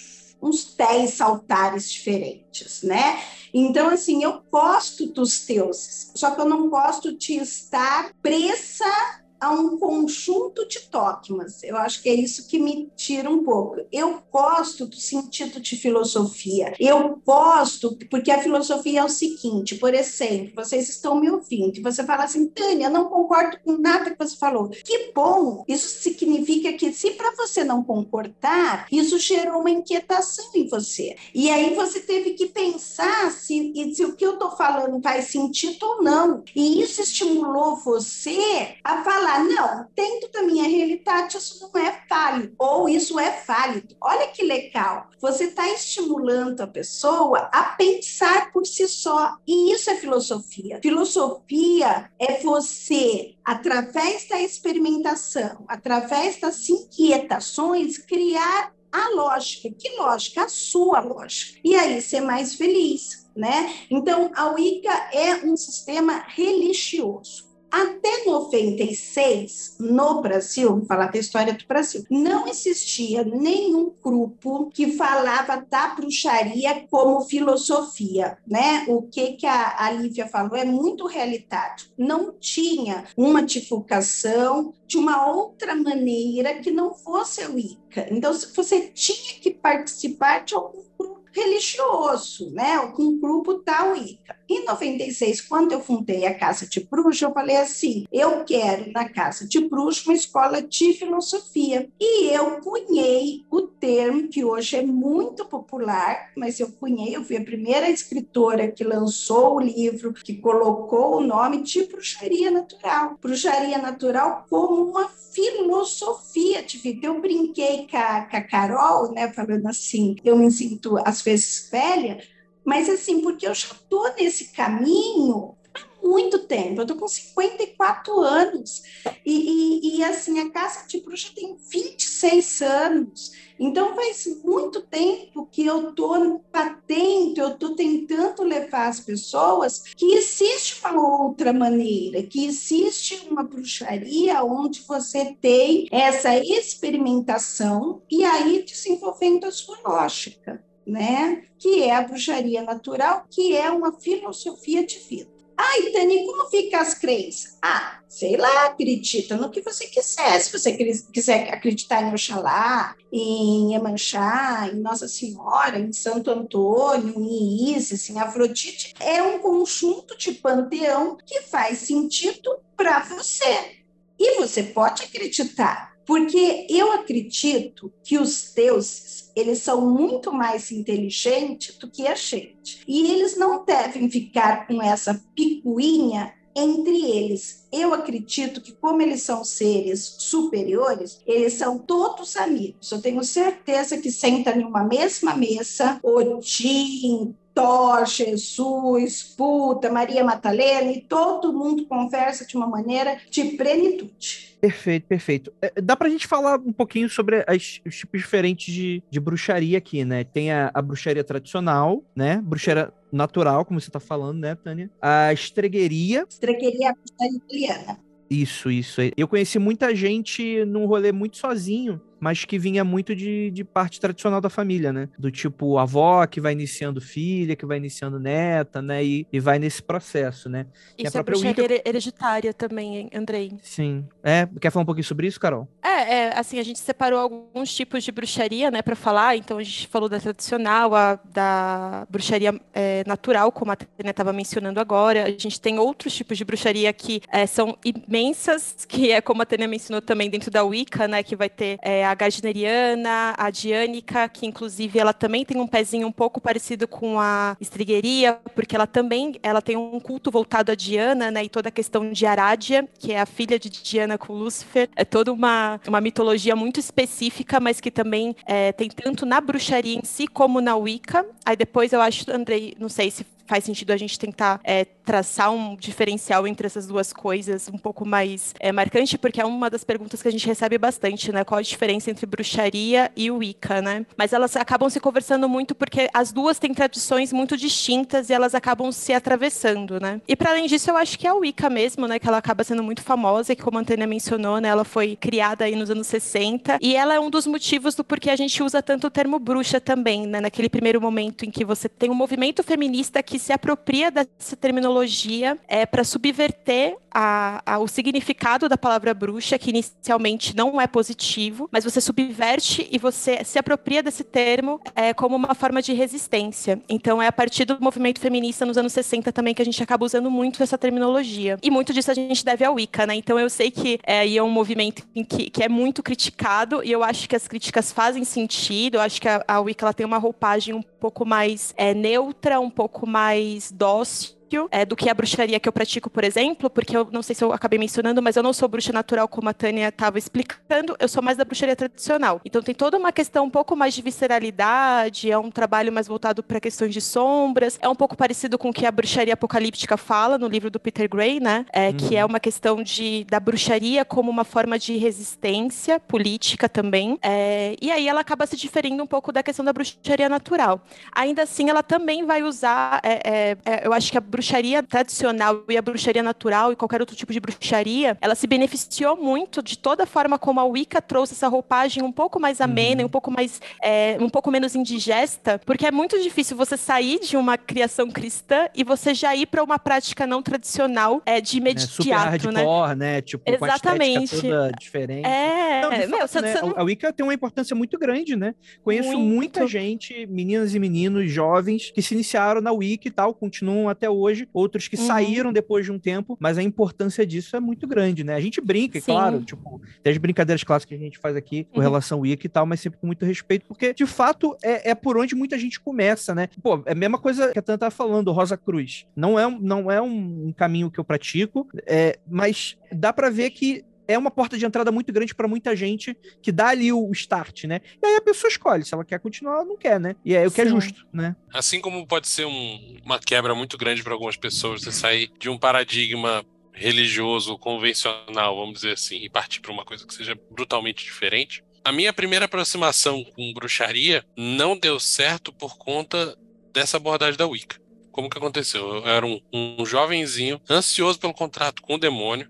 [0.42, 3.22] uns 10 altares diferentes, né?
[3.54, 9.52] Então, assim, eu gosto dos deuses, só que eu não gosto de estar presa a
[9.52, 11.64] um conjunto de dogmas.
[11.64, 13.82] Eu acho que é isso que me tira um pouco.
[13.92, 16.74] Eu gosto do sentido de filosofia.
[16.80, 21.82] Eu gosto, porque a filosofia é o seguinte: por exemplo, vocês estão me ouvindo e
[21.82, 24.70] você fala assim, Tânia, não concordo com nada que você falou.
[24.70, 25.64] Que bom!
[25.68, 31.16] Isso significa que, se para você não concordar, isso gerou uma inquietação em você.
[31.34, 35.84] E aí você teve que pensar se, se o que eu estou falando faz sentido
[35.84, 36.44] ou não.
[36.56, 42.56] E isso estimulou você a falar: não, dentro da minha realidade, isso não é válido,
[42.58, 43.96] ou isso é válido.
[44.02, 45.10] Olha que legal.
[45.20, 49.36] Você está estimulando a pessoa a pensar por si só.
[49.48, 50.80] E isso é filosofia.
[50.82, 59.70] Filosofia é você, através da experimentação, através das inquietações, criar a lógica.
[59.78, 60.44] Que lógica?
[60.44, 61.60] A sua lógica.
[61.64, 63.74] E aí ser mais feliz, né?
[63.90, 67.51] Então, a Wicca é um sistema religioso.
[67.72, 74.92] Até 96, no Brasil, vou falar da história do Brasil, não existia nenhum grupo que
[74.92, 78.86] falava da bruxaria como filosofia, né?
[78.90, 81.92] O que, que a, a Lívia falou é muito realidade.
[81.98, 88.08] Não tinha uma divulgação de uma outra maneira que não fosse a Wicca.
[88.12, 92.80] Então, você tinha que participar de algum grupo religioso, né?
[92.98, 93.62] Um grupo
[93.94, 94.36] Wicca.
[94.50, 99.08] Em 96, quando eu fundei a Casa de Bruxa, eu falei assim: eu quero na
[99.08, 101.90] Casa de Bruxa uma escola de filosofia.
[102.00, 107.38] E eu cunhei o termo que hoje é muito popular, mas eu cunhei, eu fui
[107.38, 113.18] a primeira escritora que lançou o livro, que colocou o nome de bruxaria natural.
[113.22, 117.08] Bruxaria natural como uma filosofia de vida.
[117.08, 122.22] Eu brinquei com a, com a Carol, né, falando assim, eu me sinto vezes velha,
[122.64, 128.20] mas assim, porque eu já estou nesse caminho há muito tempo, eu estou com 54
[128.20, 128.84] anos,
[129.26, 135.48] e, e, e, assim, a Casa de Bruxa tem 26 anos, então faz muito tempo
[135.52, 142.24] que eu estou patente, eu estou tentando levar as pessoas que existe uma outra maneira,
[142.24, 150.64] que existe uma bruxaria onde você tem essa experimentação e aí desenvolvendo a sua lógica
[150.86, 151.44] né?
[151.58, 155.42] Que é a bruxaria natural, que é uma filosofia de vida.
[155.64, 157.58] Ah, Tani, como fica as crenças?
[157.62, 160.40] Ah, sei lá, acredita no que você quiser.
[160.40, 160.74] Se você
[161.14, 168.20] quiser acreditar em Oxalá, em Emanchá, em Nossa Senhora, em Santo Antônio, em Isis, em
[168.20, 173.84] Afrodite, é um conjunto de panteão que faz sentido para você.
[174.18, 181.78] E você pode acreditar, porque eu acredito que os deuses eles são muito mais inteligentes
[181.78, 182.84] do que a gente.
[182.86, 187.66] E eles não devem ficar com essa picuinha entre eles.
[187.72, 192.92] Eu acredito que, como eles são seres superiores, eles são todos amigos.
[192.92, 200.92] Eu tenho certeza que sentam em uma mesma mesa, Odin, Thor, Jesus, Puta, Maria Madalena,
[200.92, 204.51] e todo mundo conversa de uma maneira de plenitude.
[204.62, 205.52] Perfeito, perfeito.
[205.60, 209.80] É, dá pra gente falar um pouquinho sobre as, os tipos diferentes de, de bruxaria
[209.80, 210.24] aqui, né?
[210.24, 212.40] Tem a, a bruxaria tradicional, né?
[212.44, 214.92] Bruxaria natural, como você tá falando, né, Tânia?
[215.02, 216.26] A estregueria.
[216.30, 218.00] Estregueria é bruxaria italiana.
[218.30, 219.02] Isso, isso.
[219.18, 224.00] Eu conheci muita gente num rolê muito sozinho, mas que vinha muito de, de parte
[224.00, 225.10] tradicional da família, né?
[225.18, 229.04] Do tipo avó que vai iniciando filha, que vai iniciando neta, né?
[229.04, 230.68] E, e vai nesse processo, né?
[230.96, 231.90] Isso é bruxaria Wicca...
[231.90, 233.52] hereditária também, Andrei.
[233.64, 234.06] Sim.
[234.24, 235.68] É, quer falar um pouquinho sobre isso, Carol?
[235.84, 239.36] É, é assim, a gente separou alguns tipos de bruxaria, né, para falar.
[239.36, 244.32] Então a gente falou da tradicional, a, da bruxaria é, natural, como a Tânia estava
[244.32, 245.24] mencionando agora.
[245.24, 249.46] A gente tem outros tipos de bruxaria que é, são imensas, que é como a
[249.46, 254.28] Tânia mencionou também dentro da Wicca, né, que vai ter é, a gardneriana, a diânica,
[254.30, 258.88] que inclusive ela também tem um pezinho um pouco parecido com a estrigueria, porque ela
[258.88, 262.88] também ela tem um culto voltado a Diana, né, e toda a questão de Arádia,
[263.00, 267.60] que é a filha de Diana com Lúcifer, é toda uma, uma mitologia muito específica,
[267.60, 271.26] mas que também é, tem tanto na bruxaria em si como na Wicca.
[271.46, 275.52] Aí depois eu acho, Andrei, não sei se faz sentido a gente tentar é, traçar
[275.52, 279.84] um diferencial entre essas duas coisas um pouco mais é, marcante, porque é uma das
[279.84, 281.44] perguntas que a gente recebe bastante, né?
[281.44, 284.06] Qual a diferença entre bruxaria e Wicca, né?
[284.16, 288.56] Mas elas acabam se conversando muito porque as duas têm tradições muito distintas e elas
[288.56, 290.22] acabam se atravessando, né?
[290.26, 292.20] E para além disso, eu acho que é a Wicca mesmo, né?
[292.20, 294.70] Que ela acaba sendo muito famosa, que como a Antônia mencionou, né?
[294.70, 298.30] Ela foi criada aí nos anos 60 e ela é um dos motivos do porquê
[298.30, 300.40] a gente usa tanto o termo bruxa também, né?
[300.40, 305.58] Naquele primeiro momento em que você tem um movimento feminista que se apropria dessa terminologia
[305.68, 311.68] é, para subverter a, a, o significado da palavra bruxa, que inicialmente não é positivo,
[311.72, 316.82] mas você subverte e você se apropria desse termo é, como uma forma de resistência.
[316.88, 320.06] Então, é a partir do movimento feminista nos anos 60 também que a gente acaba
[320.06, 321.58] usando muito essa terminologia.
[321.62, 323.16] E muito disso a gente deve ao Wicca, né?
[323.16, 327.04] Então, eu sei que é, é um movimento que, que é muito criticado e eu
[327.04, 328.96] acho que as críticas fazem sentido.
[328.96, 332.60] Eu acho que a, a Wicca ela tem uma roupagem um pouco mais é, neutra,
[332.60, 334.41] um pouco mais dócil
[334.72, 337.44] é, do que a bruxaria que eu pratico, por exemplo, porque eu não sei se
[337.44, 341.08] eu acabei mencionando, mas eu não sou bruxa natural como a Tânia estava explicando, eu
[341.08, 342.42] sou mais da bruxaria tradicional.
[342.46, 346.44] Então tem toda uma questão um pouco mais de visceralidade, é um trabalho mais voltado
[346.44, 350.38] para questões de sombras, é um pouco parecido com o que a bruxaria apocalíptica fala
[350.38, 351.66] no livro do Peter Gray, né?
[351.72, 351.98] É, uhum.
[351.98, 357.18] Que é uma questão de, da bruxaria como uma forma de resistência política também.
[357.22, 360.82] É, e aí ela acaba se diferindo um pouco da questão da bruxaria natural.
[361.14, 364.82] Ainda assim, ela também vai usar, é, é, é eu acho que a bruxaria bruxaria
[364.82, 369.62] tradicional e a bruxaria natural e qualquer outro tipo de bruxaria, ela se beneficiou muito
[369.62, 373.06] de toda a forma como a Wicca trouxe essa roupagem um pouco mais amena, uhum.
[373.06, 377.38] um pouco mais, é, um pouco menos indigesta, porque é muito difícil você sair de
[377.38, 381.92] uma criação cristã e você já ir para uma prática não tradicional é, de imediato,
[381.92, 382.96] é, super hardcore, né?
[382.96, 383.22] né?
[383.22, 384.42] Tipo, Exatamente.
[384.42, 385.28] toda diferente.
[385.28, 386.56] É, não, meu, fato, né?
[386.76, 388.56] A Wicca tem uma importância muito grande, né?
[388.84, 389.36] Conheço muito.
[389.36, 394.10] muita gente, meninas e meninos jovens, que se iniciaram na Wicca e tal, continuam até
[394.10, 395.08] hoje hoje, outros que uhum.
[395.08, 398.36] saíram depois de um tempo, mas a importância disso é muito grande, né?
[398.36, 399.12] A gente brinca, Sim.
[399.12, 401.82] claro, tipo, tem as brincadeiras clássicas que a gente faz aqui com uhum.
[401.84, 404.96] relação ao Wicca e tal, mas sempre com muito respeito, porque de fato é, é
[404.96, 406.48] por onde muita gente começa, né?
[406.62, 409.06] Pô, é a mesma coisa que a Tanta tá falando, Rosa Cruz.
[409.16, 413.84] Não é, não é um caminho que eu pratico, é, mas dá para ver que
[414.08, 417.66] é uma porta de entrada muito grande para muita gente que dá ali o start,
[417.66, 417.82] né?
[418.02, 420.16] E aí a pessoa escolhe se ela quer continuar ou não quer, né?
[420.24, 421.36] E é o que é justo, né?
[421.54, 425.50] Assim como pode ser um, uma quebra muito grande para algumas pessoas você sair de
[425.50, 431.04] um paradigma religioso convencional, vamos dizer assim, e partir para uma coisa que seja brutalmente
[431.04, 431.64] diferente.
[431.84, 436.38] A minha primeira aproximação com bruxaria não deu certo por conta
[436.74, 437.80] dessa abordagem da Wicca.
[438.12, 438.96] Como que aconteceu?
[438.96, 442.50] Eu era um, um jovenzinho ansioso pelo contrato com o demônio.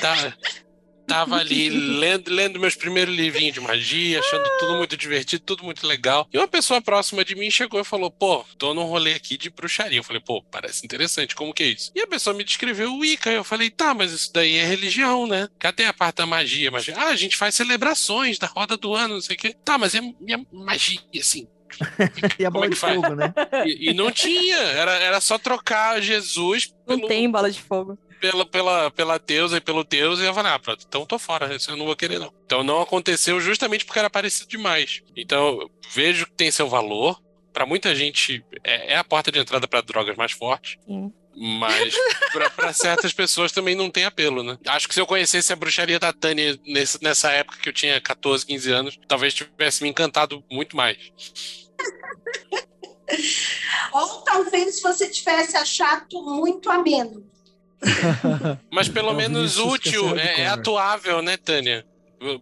[0.00, 0.36] Tá,
[1.12, 5.86] tava ali lendo, lendo meus primeiros livrinhos de magia, achando tudo muito divertido, tudo muito
[5.86, 6.26] legal.
[6.32, 9.50] E uma pessoa próxima de mim chegou e falou: pô, tô num rolê aqui de
[9.50, 9.98] bruxaria.
[9.98, 11.92] Eu falei, pô, parece interessante, como que é isso?
[11.94, 13.30] E a pessoa me descreveu o Wicca.
[13.30, 15.48] Eu falei, tá, mas isso daí é religião, né?
[15.58, 16.70] Cadê a parte da magia?
[16.70, 16.94] magia?
[16.96, 19.54] Ah, a gente faz celebrações da roda do ano, não sei o quê.
[19.64, 21.46] Tá, mas é, é magia, assim.
[22.38, 23.32] e a bola é de fogo, né?
[23.64, 26.74] E, e, não tinha, era, era só trocar Jesus.
[26.86, 27.08] Não pelo...
[27.08, 30.58] tem bola de fogo pela, pela, pela deusa e pelo deus, e eu falei, ah,
[30.58, 32.32] pronto, então tô fora, isso eu não vou querer, não.
[32.46, 35.02] Então não aconteceu justamente porque era parecido demais.
[35.16, 37.20] Então, vejo que tem seu valor.
[37.52, 40.78] Para muita gente, é, é, a porta de entrada para drogas mais forte.
[40.86, 41.12] Sim.
[41.34, 41.94] Mas
[42.54, 44.56] para certas pessoas também não tem apelo, né?
[44.68, 48.00] Acho que se eu conhecesse a bruxaria da Tânia nesse, nessa época que eu tinha
[48.00, 50.98] 14, 15 anos, talvez tivesse me encantado muito mais.
[53.92, 57.31] Ou talvez você tivesse achado muito ameno.
[58.70, 61.84] Mas pelo menos útil, é, é, atuável, né, Tânia?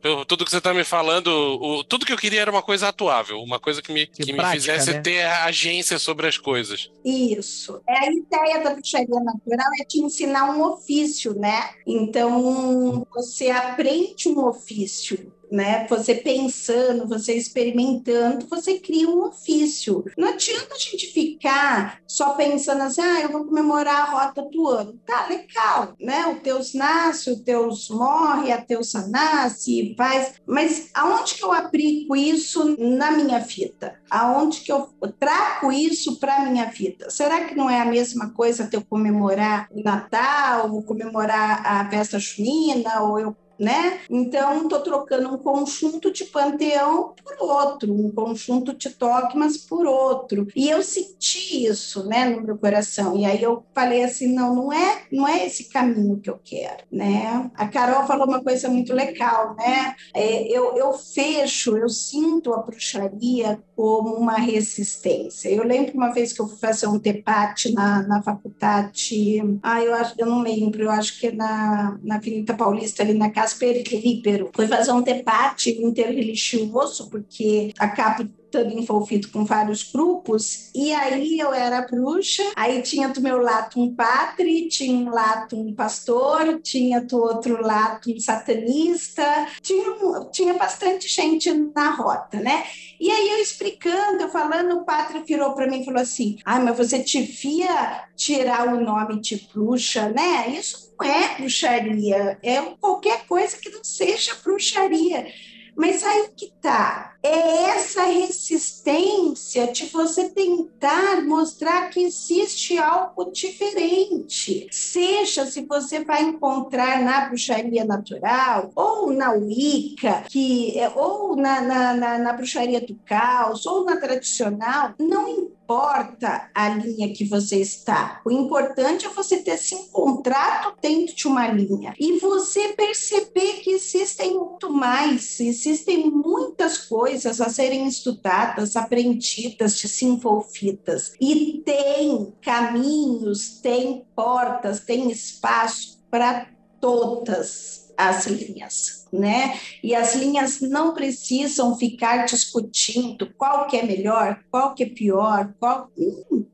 [0.02, 2.88] Pelo tudo que você está me falando, o, tudo que eu queria era uma coisa
[2.88, 5.00] atuável, uma coisa que me, que, que prática, me fizesse né?
[5.00, 6.90] ter agência sobre as coisas.
[7.02, 7.80] Isso.
[7.88, 11.70] É a ideia da bruxaria natural é te ensinar um ofício, né?
[11.86, 15.86] Então você aprende um ofício né?
[15.88, 20.04] Você pensando, você experimentando, você cria um ofício.
[20.16, 24.68] Não adianta a gente ficar só pensando assim, ah, eu vou comemorar a rota do
[24.68, 24.98] ano.
[25.06, 26.26] Tá, legal, né?
[26.26, 30.34] O Teus nasce, o Teus morre, a Teusa nasce, faz.
[30.46, 34.00] Mas aonde que eu aplico isso na minha fita?
[34.10, 37.10] Aonde que eu trago isso para minha fita?
[37.10, 42.18] Será que não é a mesma coisa eu comemorar o Natal, ou comemorar a festa
[42.18, 44.00] junina, ou eu né?
[44.08, 50.48] Então, estou trocando um conjunto de panteão por outro, um conjunto de dogmas por outro.
[50.56, 53.16] E eu senti isso, né, no meu coração.
[53.16, 56.84] E aí eu falei assim, não, não é, não é esse caminho que eu quero,
[56.90, 57.50] né?
[57.54, 59.94] A Carol falou uma coisa muito legal, né?
[60.14, 65.50] É, eu, eu fecho, eu sinto a bruxaria como uma resistência.
[65.50, 69.94] Eu lembro uma vez que eu fui fazer um debate na, na faculdade, ah, eu,
[69.94, 74.50] acho, eu não lembro, eu acho que é na, na Avenida Paulista, ali na Casper.
[74.52, 81.38] Foi fazer um debate interreligioso, porque a capo estando envolvido com vários grupos, e aí
[81.38, 86.60] eu era bruxa, aí tinha do meu lado um padre, tinha um lado um pastor,
[86.60, 89.24] tinha do outro lado um satanista,
[89.62, 89.84] tinha,
[90.32, 92.64] tinha bastante gente na rota, né?
[92.98, 96.58] E aí eu explicando, eu falando, o padre virou para mim e falou assim: ah,
[96.58, 100.48] mas você devia tirar o nome de bruxa, né?
[100.50, 105.32] Isso não é bruxaria, é qualquer coisa que não seja bruxaria.
[105.76, 107.14] Mas aí que tá.
[107.22, 114.66] É essa resistência de você tentar mostrar que existe algo diferente.
[114.70, 121.60] Seja se você vai encontrar na bruxaria natural, ou na Wicca, que, é, ou na,
[121.60, 127.24] na, na, na bruxaria do caos, ou na tradicional, não importa importa a linha que
[127.24, 128.20] você está.
[128.24, 133.70] O importante é você ter se encontrado dentro de uma linha e você perceber que
[133.70, 137.09] existem muito mais, existem muitas coisas
[137.40, 141.14] a serem estudadas, aprendidas, desenvolvidas.
[141.20, 146.46] E tem caminhos, tem portas, tem espaço para
[146.80, 149.58] todas as linhas né?
[149.82, 155.52] E as linhas não precisam ficar discutindo qual que é melhor, qual que é pior,
[155.58, 155.90] qual,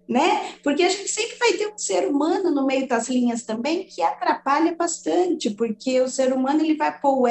[0.09, 0.55] né?
[0.63, 4.03] Porque a gente sempre vai ter um ser humano no meio das linhas também que
[4.03, 7.27] atrapalha bastante, porque o ser humano ele vai pôr o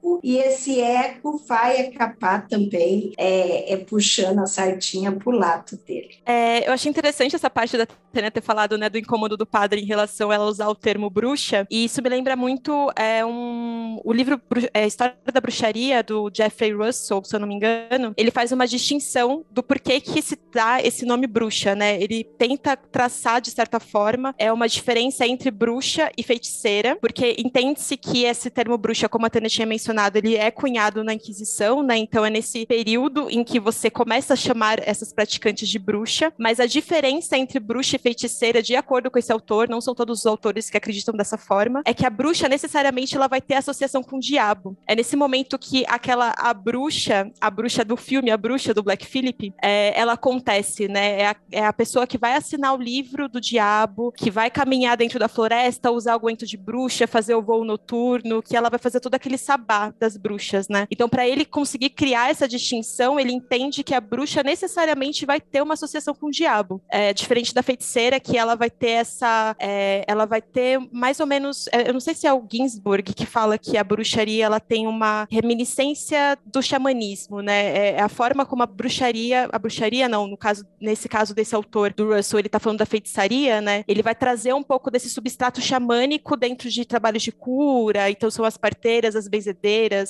[0.00, 5.78] eco e esse eco vai acabar também é, é puxando a sardinha para o lado
[5.86, 6.16] dele.
[6.24, 9.80] É, eu achei interessante essa parte da Tânia ter falado né, do incômodo do padre
[9.80, 14.00] em relação a ela usar o termo bruxa, e isso me lembra muito é, um,
[14.04, 14.40] o livro
[14.74, 18.66] é, História da Bruxaria, do Jeffrey Russell, se eu não me engano, ele faz uma
[18.66, 22.00] distinção do porquê que se dá esse nome bruxa, né?
[22.02, 27.96] Ele tenta traçar, de certa forma, é uma diferença entre bruxa e feiticeira, porque entende-se
[27.96, 31.96] que esse termo bruxa, como a Tânia tinha mencionado, ele é cunhado na Inquisição, né?
[31.96, 36.60] Então é nesse período em que você começa a chamar essas praticantes de bruxa, mas
[36.60, 40.26] a diferença entre bruxa e feiticeira, de acordo com esse autor, não são todos os
[40.26, 44.16] autores que acreditam dessa forma, é que a bruxa necessariamente ela vai ter associação com
[44.16, 44.76] o diabo.
[44.86, 49.06] É nesse momento que aquela a bruxa, a bruxa do filme, a bruxa do Black
[49.06, 51.20] Phillip, é, ela acontece, né?
[51.20, 54.96] É a, é a, pessoa que vai assinar o livro do diabo, que vai caminhar
[54.96, 59.00] dentro da floresta, usar aguento de bruxa, fazer o voo noturno, que ela vai fazer
[59.00, 60.86] todo aquele sabá das bruxas, né?
[60.90, 65.62] Então, para ele conseguir criar essa distinção, ele entende que a bruxa necessariamente vai ter
[65.62, 66.80] uma associação com o diabo.
[66.88, 69.56] É diferente da feiticeira, que ela vai ter essa.
[69.58, 71.68] É, ela vai ter mais ou menos.
[71.72, 74.86] É, eu não sei se é o Ginsburg que fala que a bruxaria ela tem
[74.86, 77.66] uma reminiscência do xamanismo, né?
[77.76, 81.54] É, é a forma como a bruxaria, a bruxaria não, no caso, nesse caso desse
[81.54, 83.84] autor do Russell, ele tá falando da feitiçaria, né?
[83.86, 88.44] Ele vai trazer um pouco desse substrato xamânico dentro de trabalhos de cura, então são
[88.44, 89.60] as parteiras, as benzedeiras,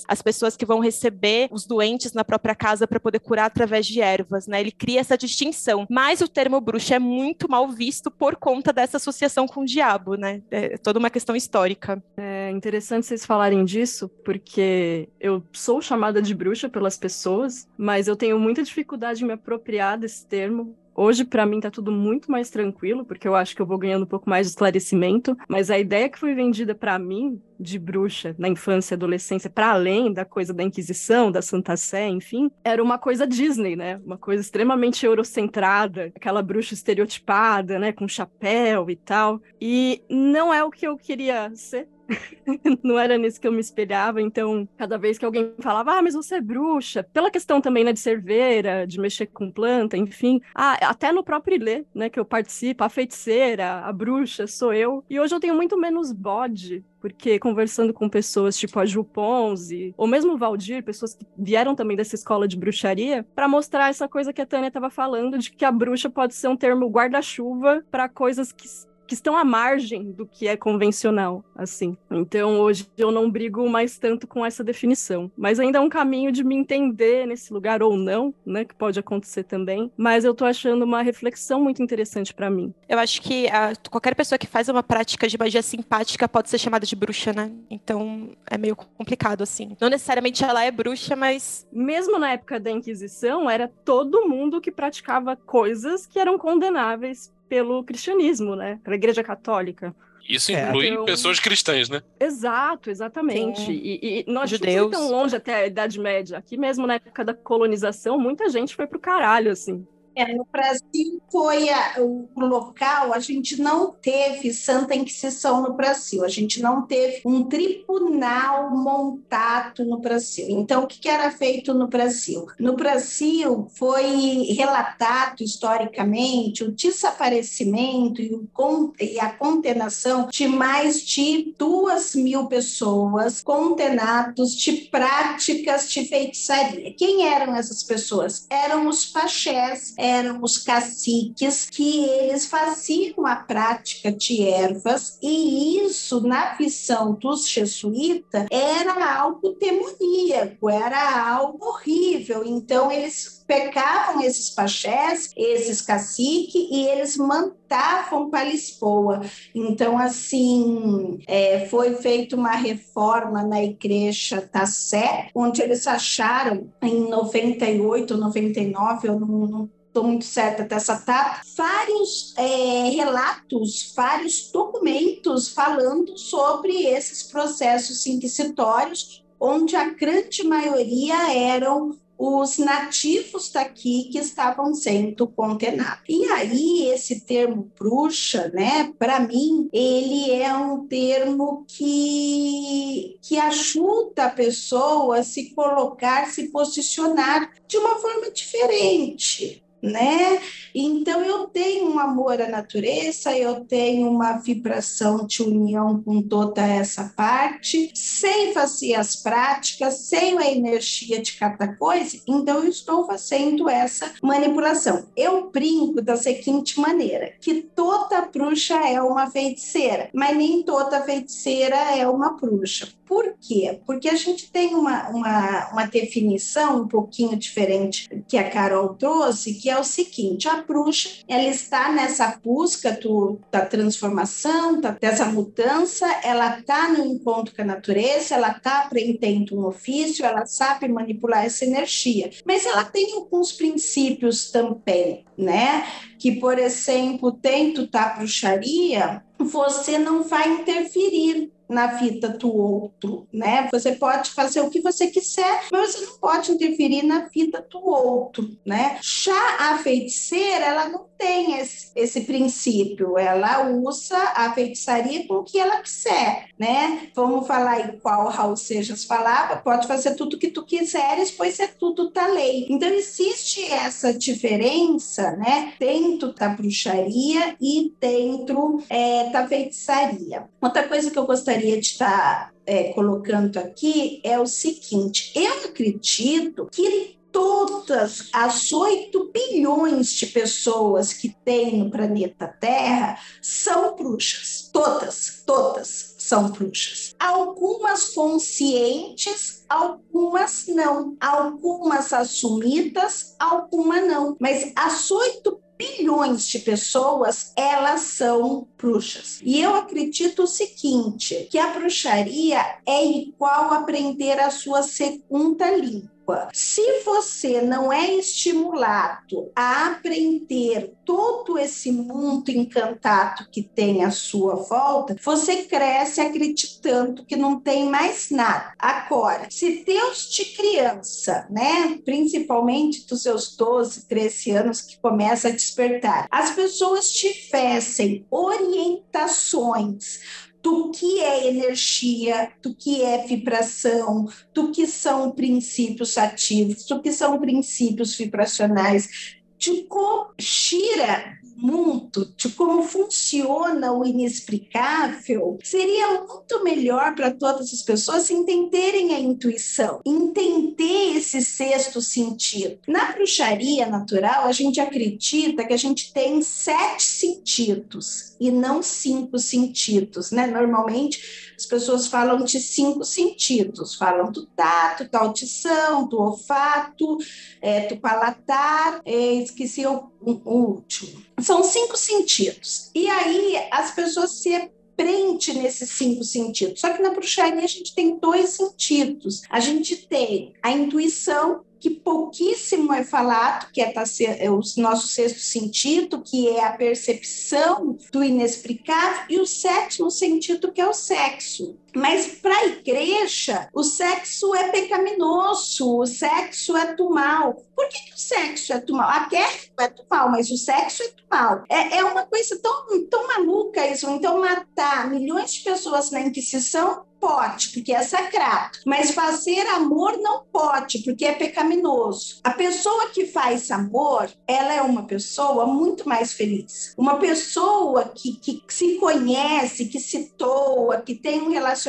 [0.06, 4.00] as pessoas que vão receber os doentes na própria casa para poder curar através de
[4.00, 4.60] ervas, né?
[4.60, 5.86] Ele cria essa distinção.
[5.90, 10.14] Mas o termo bruxa é muito mal visto por conta dessa associação com o diabo,
[10.14, 10.42] né?
[10.50, 12.02] É toda uma questão histórica.
[12.16, 18.16] É interessante vocês falarem disso, porque eu sou chamada de bruxa pelas pessoas, mas eu
[18.16, 20.76] tenho muita dificuldade em me apropriar desse termo.
[21.02, 24.02] Hoje, para mim, tá tudo muito mais tranquilo, porque eu acho que eu vou ganhando
[24.02, 25.34] um pouco mais de esclarecimento.
[25.48, 29.70] Mas a ideia que foi vendida para mim de bruxa na infância e adolescência, para
[29.70, 33.98] além da coisa da Inquisição, da Santa Sé, enfim, era uma coisa Disney, né?
[34.04, 37.92] Uma coisa extremamente eurocentrada, aquela bruxa estereotipada, né?
[37.92, 39.40] Com chapéu e tal.
[39.58, 41.88] E não é o que eu queria ser
[42.82, 46.14] não era nisso que eu me espelhava, então cada vez que alguém falava, ah, mas
[46.14, 50.74] você é bruxa, pela questão também, né, de cerveira, de mexer com planta, enfim, ah,
[50.88, 55.18] até no próprio Ilê, né, que eu participo, a feiticeira, a bruxa, sou eu, e
[55.18, 60.06] hoje eu tenho muito menos bode porque conversando com pessoas tipo a Ju Ponzi, ou
[60.06, 64.32] mesmo o Valdir, pessoas que vieram também dessa escola de bruxaria, para mostrar essa coisa
[64.32, 68.08] que a Tânia estava falando, de que a bruxa pode ser um termo guarda-chuva para
[68.08, 68.68] coisas que
[69.10, 71.96] que estão à margem do que é convencional, assim.
[72.08, 75.28] Então, hoje eu não brigo mais tanto com essa definição.
[75.36, 78.64] Mas ainda é um caminho de me entender nesse lugar ou não, né?
[78.64, 79.90] Que pode acontecer também.
[79.96, 82.72] Mas eu tô achando uma reflexão muito interessante para mim.
[82.88, 86.58] Eu acho que a, qualquer pessoa que faz uma prática de magia simpática pode ser
[86.58, 87.50] chamada de bruxa, né?
[87.68, 89.76] Então, é meio complicado, assim.
[89.80, 91.66] Não necessariamente ela é bruxa, mas.
[91.72, 97.82] Mesmo na época da Inquisição, era todo mundo que praticava coisas que eram condenáveis pelo
[97.82, 98.78] cristianismo, né?
[98.84, 99.94] Pela Igreja Católica.
[100.26, 100.68] Isso é.
[100.68, 101.04] inclui então...
[101.04, 102.00] pessoas cristãs, né?
[102.20, 103.72] Exato, exatamente.
[103.72, 104.76] E, e, nós Judeus.
[104.76, 106.38] não tão longe até a Idade Média.
[106.38, 109.84] Aqui mesmo na época da colonização, muita gente foi pro caralho, assim.
[110.14, 116.24] É, no Brasil foi a, o, local, a gente não teve Santa Inquisição no Brasil,
[116.24, 120.46] a gente não teve um tribunal montado no Brasil.
[120.50, 122.46] Então, o que, que era feito no Brasil?
[122.58, 131.54] No Brasil foi relatado historicamente o desaparecimento e, o, e a condenação de mais de
[131.56, 136.92] duas mil pessoas condenados de práticas de feitiçaria.
[136.94, 138.46] Quem eram essas pessoas?
[138.50, 146.20] Eram os pachés, eram os caciques que eles faziam a prática de ervas e isso
[146.26, 152.42] na visão dos jesuítas era algo demoníaco, era algo horrível.
[152.44, 159.22] Então eles pecavam esses pachés, esses caciques, e eles mandavam para Lisboa.
[159.52, 167.08] Então, assim, é, foi feita uma reforma na igreja da Sé, onde eles acharam em
[167.08, 175.48] 98, 99, eu não, não estou muito certa dessa data, vários é, relatos, vários documentos
[175.48, 184.74] falando sobre esses processos inquisitórios, onde a grande maioria eram os nativos daqui que estavam
[184.74, 186.04] sendo condenados.
[186.06, 194.26] E aí, esse termo bruxa, né, para mim, ele é um termo que, que ajuda
[194.26, 200.40] a pessoa a se colocar, se posicionar de uma forma diferente né?
[200.74, 206.62] Então eu tenho um amor à natureza, eu tenho uma vibração de união com toda
[206.62, 213.06] essa parte, sem fazer as práticas, sem a energia de cada coisa, então eu estou
[213.06, 215.06] fazendo essa manipulação.
[215.16, 221.76] Eu brinco da seguinte maneira, que toda bruxa é uma feiticeira, mas nem toda feiticeira
[221.76, 222.88] é uma bruxa.
[223.10, 223.80] Por quê?
[223.84, 229.54] Porque a gente tem uma, uma, uma definição um pouquinho diferente que a Carol trouxe,
[229.54, 235.24] que é o seguinte: a bruxa ela está nessa busca do, da transformação, da, dessa
[235.26, 240.86] mudança, ela está no encontro com a natureza, ela está aprendendo um ofício, ela sabe
[240.86, 245.84] manipular essa energia, mas ela tem alguns princípios também, né?
[246.16, 253.68] Que, por exemplo, dentro da bruxaria, você não vai interferir na vida do outro, né?
[253.72, 257.78] Você pode fazer o que você quiser, mas você não pode interferir na vida do
[257.78, 258.98] outro, né?
[259.00, 265.44] Já a feiticeira, ela não tem esse, esse princípio, ela usa a feitiçaria com o
[265.44, 267.08] que ela quiser, né?
[267.14, 272.10] Vamos falar igual Raul Seixas falava, pode fazer tudo que tu quiseres, pois é tudo
[272.10, 272.66] da lei.
[272.68, 275.74] Então existe essa diferença, né?
[275.78, 280.48] Dentro da bruxaria e dentro é, da feitiçaria.
[280.60, 286.68] Outra coisa que eu gostaria de estar é, colocando aqui é o seguinte: eu acredito
[286.70, 294.70] que todas as 8 bilhões de pessoas que tem no planeta Terra são bruxas.
[294.72, 297.14] Todas, todas são bruxas.
[297.18, 301.16] Algumas conscientes, algumas não.
[301.20, 304.36] Algumas assumidas, algumas não.
[304.40, 309.40] Mas as 8 bilhões de pessoas, elas são bruxas.
[309.42, 316.19] E eu acredito o seguinte, que a bruxaria é igual aprender a sua segunda língua.
[316.52, 324.54] Se você não é estimulado a aprender todo esse mundo encantado que tem à sua
[324.54, 328.74] volta, você cresce acreditando que não tem mais nada.
[328.78, 335.52] Agora, se Deus de criança, né, principalmente dos seus 12, 13 anos que começa a
[335.52, 340.20] despertar, as pessoas tivessem orientações
[340.62, 347.12] do que é energia, do que é vibração, do que são princípios ativos, do que
[347.12, 357.14] são princípios vibracionais, de como gira mundo, de como funciona o inexplicável, seria muito melhor
[357.14, 362.78] para todas as pessoas entenderem a intuição, entender esse sexto sentido.
[362.88, 369.38] Na bruxaria natural, a gente acredita que a gente tem sete sentidos e não cinco
[369.38, 370.46] sentidos, né?
[370.46, 377.18] Normalmente as pessoas falam de cinco sentidos, falam do tato, da audição, do olfato,
[377.60, 381.22] é, do palatar, é, esqueci o, o último.
[381.38, 382.90] São cinco sentidos.
[382.94, 386.80] E aí as pessoas se prende nesses cinco sentidos.
[386.80, 389.42] Só que na bruxaria a gente tem dois sentidos.
[389.50, 393.92] A gente tem a intuição, que pouquíssimo é falado, que é,
[394.38, 400.70] é o nosso sexto sentido, que é a percepção do inexplicável, e o sétimo sentido,
[400.70, 401.76] que é o sexo.
[401.94, 407.54] Mas para a igreja, o sexo é pecaminoso, o sexo é do mal.
[407.74, 409.08] Por que, que o sexo é do mal?
[409.08, 411.64] A guerra é do mal, mas o sexo é do mal.
[411.68, 414.08] É, é uma coisa tão, tão maluca isso.
[414.10, 420.42] Então, matar milhões de pessoas na Inquisição pode, porque é sagrado, mas fazer amor não
[420.50, 422.40] pode, porque é pecaminoso.
[422.42, 426.94] A pessoa que faz amor, ela é uma pessoa muito mais feliz.
[426.96, 431.79] Uma pessoa que, que se conhece, que se toa, que tem um relacionamento,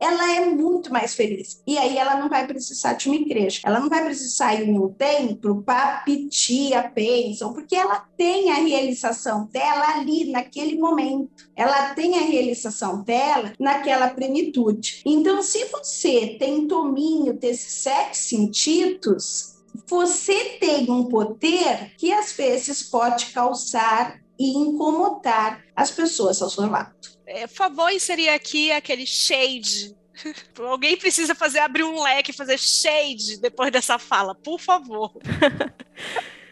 [0.00, 1.62] ela é muito mais feliz.
[1.66, 4.88] E aí ela não vai precisar de uma igreja, ela não vai precisar ir um
[4.88, 11.48] templo para pedir a bênção, porque ela tem a realização dela ali, naquele momento.
[11.56, 15.02] Ela tem a realização dela naquela plenitude.
[15.04, 19.54] Então, se você tem domínio desses sete sentidos,
[19.86, 26.68] você tem um poder que às vezes pode causar e incomodar as pessoas ao seu
[26.68, 27.13] lado.
[27.26, 29.94] É, favor seria aqui aquele shade.
[30.58, 35.12] Alguém precisa fazer abrir um leque, fazer shade depois dessa fala, por favor.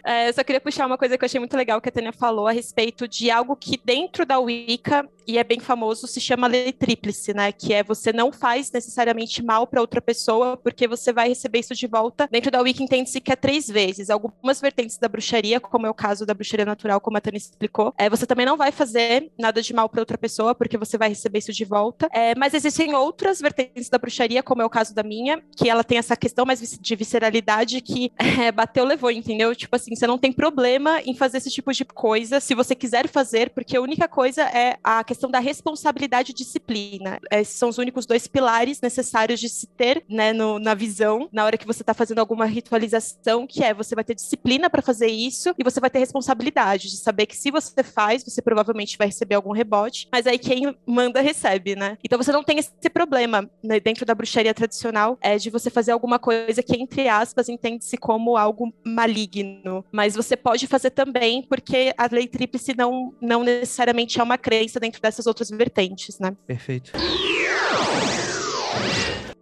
[0.05, 2.13] É, eu só queria puxar uma coisa que eu achei muito legal que a Tânia
[2.13, 6.47] falou a respeito de algo que dentro da Wicca, e é bem famoso, se chama
[6.47, 7.53] lei tríplice, né?
[7.53, 11.75] Que é você não faz necessariamente mal para outra pessoa, porque você vai receber isso
[11.75, 12.29] de volta.
[12.31, 14.11] Dentro da Wicca entende-se que é três vezes.
[14.11, 17.95] Algumas vertentes da bruxaria, como é o caso da bruxaria natural, como a Tânia explicou,
[17.97, 21.09] é, você também não vai fazer nada de mal para outra pessoa, porque você vai
[21.09, 22.09] receber isso de volta.
[22.13, 25.85] É, mas existem outras vertentes da bruxaria, como é o caso da minha, que ela
[25.85, 29.55] tem essa questão mais de visceralidade que é, bateu, levou, entendeu?
[29.55, 33.09] Tipo assim, você não tem problema em fazer esse tipo de coisa se você quiser
[33.09, 37.21] fazer, porque a única coisa é a questão da responsabilidade e disciplina.
[37.31, 41.45] Esses são os únicos dois pilares necessários de se ter, né, no, na visão, na
[41.45, 45.09] hora que você está fazendo alguma ritualização, que é você vai ter disciplina para fazer
[45.09, 49.07] isso e você vai ter responsabilidade de saber que se você faz, você provavelmente vai
[49.07, 51.99] receber algum rebote, mas aí quem manda recebe, né?
[52.03, 55.93] Então você não tem esse problema né, dentro da bruxaria tradicional é de você fazer
[55.93, 61.93] alguma coisa que entre aspas entende-se como algo maligno, mas você pode fazer também, porque
[61.99, 66.37] a lei tríplice não, não necessariamente é uma crença dentro dessas outras vertentes, né?
[66.47, 66.93] Perfeito.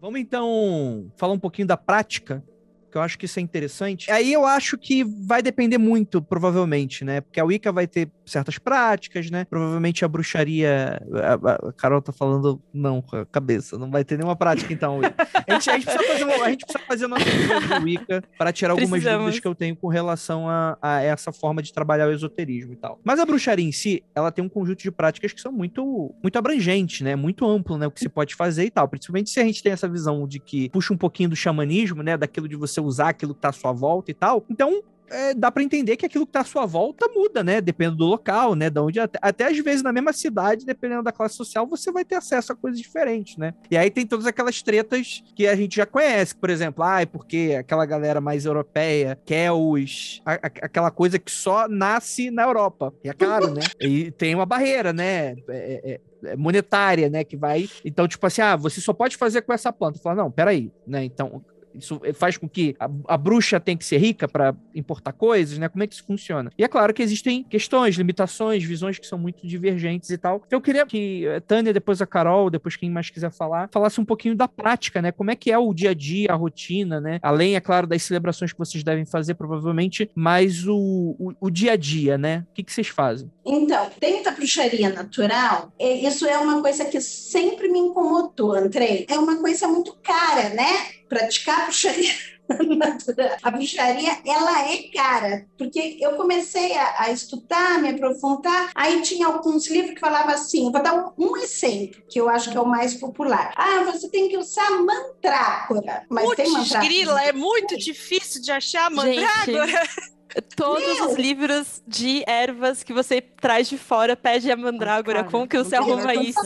[0.00, 2.42] Vamos então falar um pouquinho da prática
[2.90, 4.10] que eu acho que isso é interessante.
[4.10, 7.20] Aí eu acho que vai depender muito, provavelmente, né?
[7.20, 9.44] Porque a Wicca vai ter certas práticas, né?
[9.44, 11.00] Provavelmente a bruxaria.
[11.14, 15.00] A, a Carol tá falando não com a cabeça, não vai ter nenhuma prática, então.
[15.50, 18.52] A gente, a gente precisa fazer, uma, a gente precisa fazer nossa de Wicca para
[18.52, 19.18] tirar algumas Precisamos.
[19.18, 22.76] dúvidas que eu tenho com relação a, a, essa forma de trabalhar o esoterismo e
[22.76, 23.00] tal.
[23.02, 26.38] Mas a bruxaria em si, ela tem um conjunto de práticas que são muito, muito
[26.38, 27.16] abrangentes, né?
[27.16, 27.86] Muito amplo, né?
[27.86, 28.86] O que se pode fazer e tal.
[28.86, 32.16] Principalmente se a gente tem essa visão de que puxa um pouquinho do xamanismo, né?
[32.16, 34.44] Daquilo de você usar aquilo que tá à sua volta e tal.
[34.48, 37.60] Então, é, dá para entender que aquilo que tá à sua volta muda, né?
[37.60, 38.70] Dependendo do local, né?
[38.70, 42.04] Da onde até, até às vezes na mesma cidade, dependendo da classe social, você vai
[42.04, 43.52] ter acesso a coisas diferentes, né?
[43.70, 47.06] E aí tem todas aquelas tretas que a gente já conhece, por exemplo, ah, é
[47.06, 52.44] porque aquela galera mais europeia quer os a, a, aquela coisa que só nasce na
[52.44, 52.94] Europa.
[53.04, 53.60] E é caro, né?
[53.80, 55.34] E tem uma barreira, né?
[55.48, 59.42] É, é, é monetária, né, que vai, então tipo assim, ah, você só pode fazer
[59.42, 59.98] com essa planta.
[59.98, 61.42] Fala, não, peraí, né, então
[61.74, 65.68] isso faz com que a, a bruxa tem que ser rica para importar coisas, né?
[65.68, 66.50] Como é que isso funciona?
[66.56, 70.42] E é claro que existem questões, limitações, visões que são muito divergentes e tal.
[70.46, 74.00] Então eu queria que a Tânia, depois a Carol, depois quem mais quiser falar, falasse
[74.00, 75.12] um pouquinho da prática, né?
[75.12, 77.18] Como é que é o dia a dia, a rotina, né?
[77.22, 81.72] Além, é claro, das celebrações que vocês devem fazer, provavelmente, mas o, o, o dia
[81.72, 82.44] a dia, né?
[82.50, 83.30] O que, que vocês fazem?
[83.44, 89.06] Então, dentro da bruxaria natural, é, isso é uma coisa que sempre me incomodou, Andrei.
[89.08, 90.99] É uma coisa muito cara, né?
[91.10, 92.14] Praticar a bruxaria
[92.78, 93.36] natural.
[93.42, 99.26] A bruxaria, ela é cara, porque eu comecei a, a, estudar, me aprofundar, aí tinha
[99.26, 102.60] alguns livros que falavam assim, vou dar um, um, exemplo, que eu acho que é
[102.60, 103.52] o mais popular.
[103.56, 106.06] Ah, você tem que usar mandrágora.
[106.08, 106.88] Mas Puts, tem mandrágora.
[106.88, 109.66] grila, é muito difícil de achar mandrágora.
[109.66, 110.19] Gente.
[110.56, 111.10] Todos Meu.
[111.10, 115.24] os livros de ervas que você traz de fora pede a mandrágora.
[115.24, 116.40] Como que você arruma isso?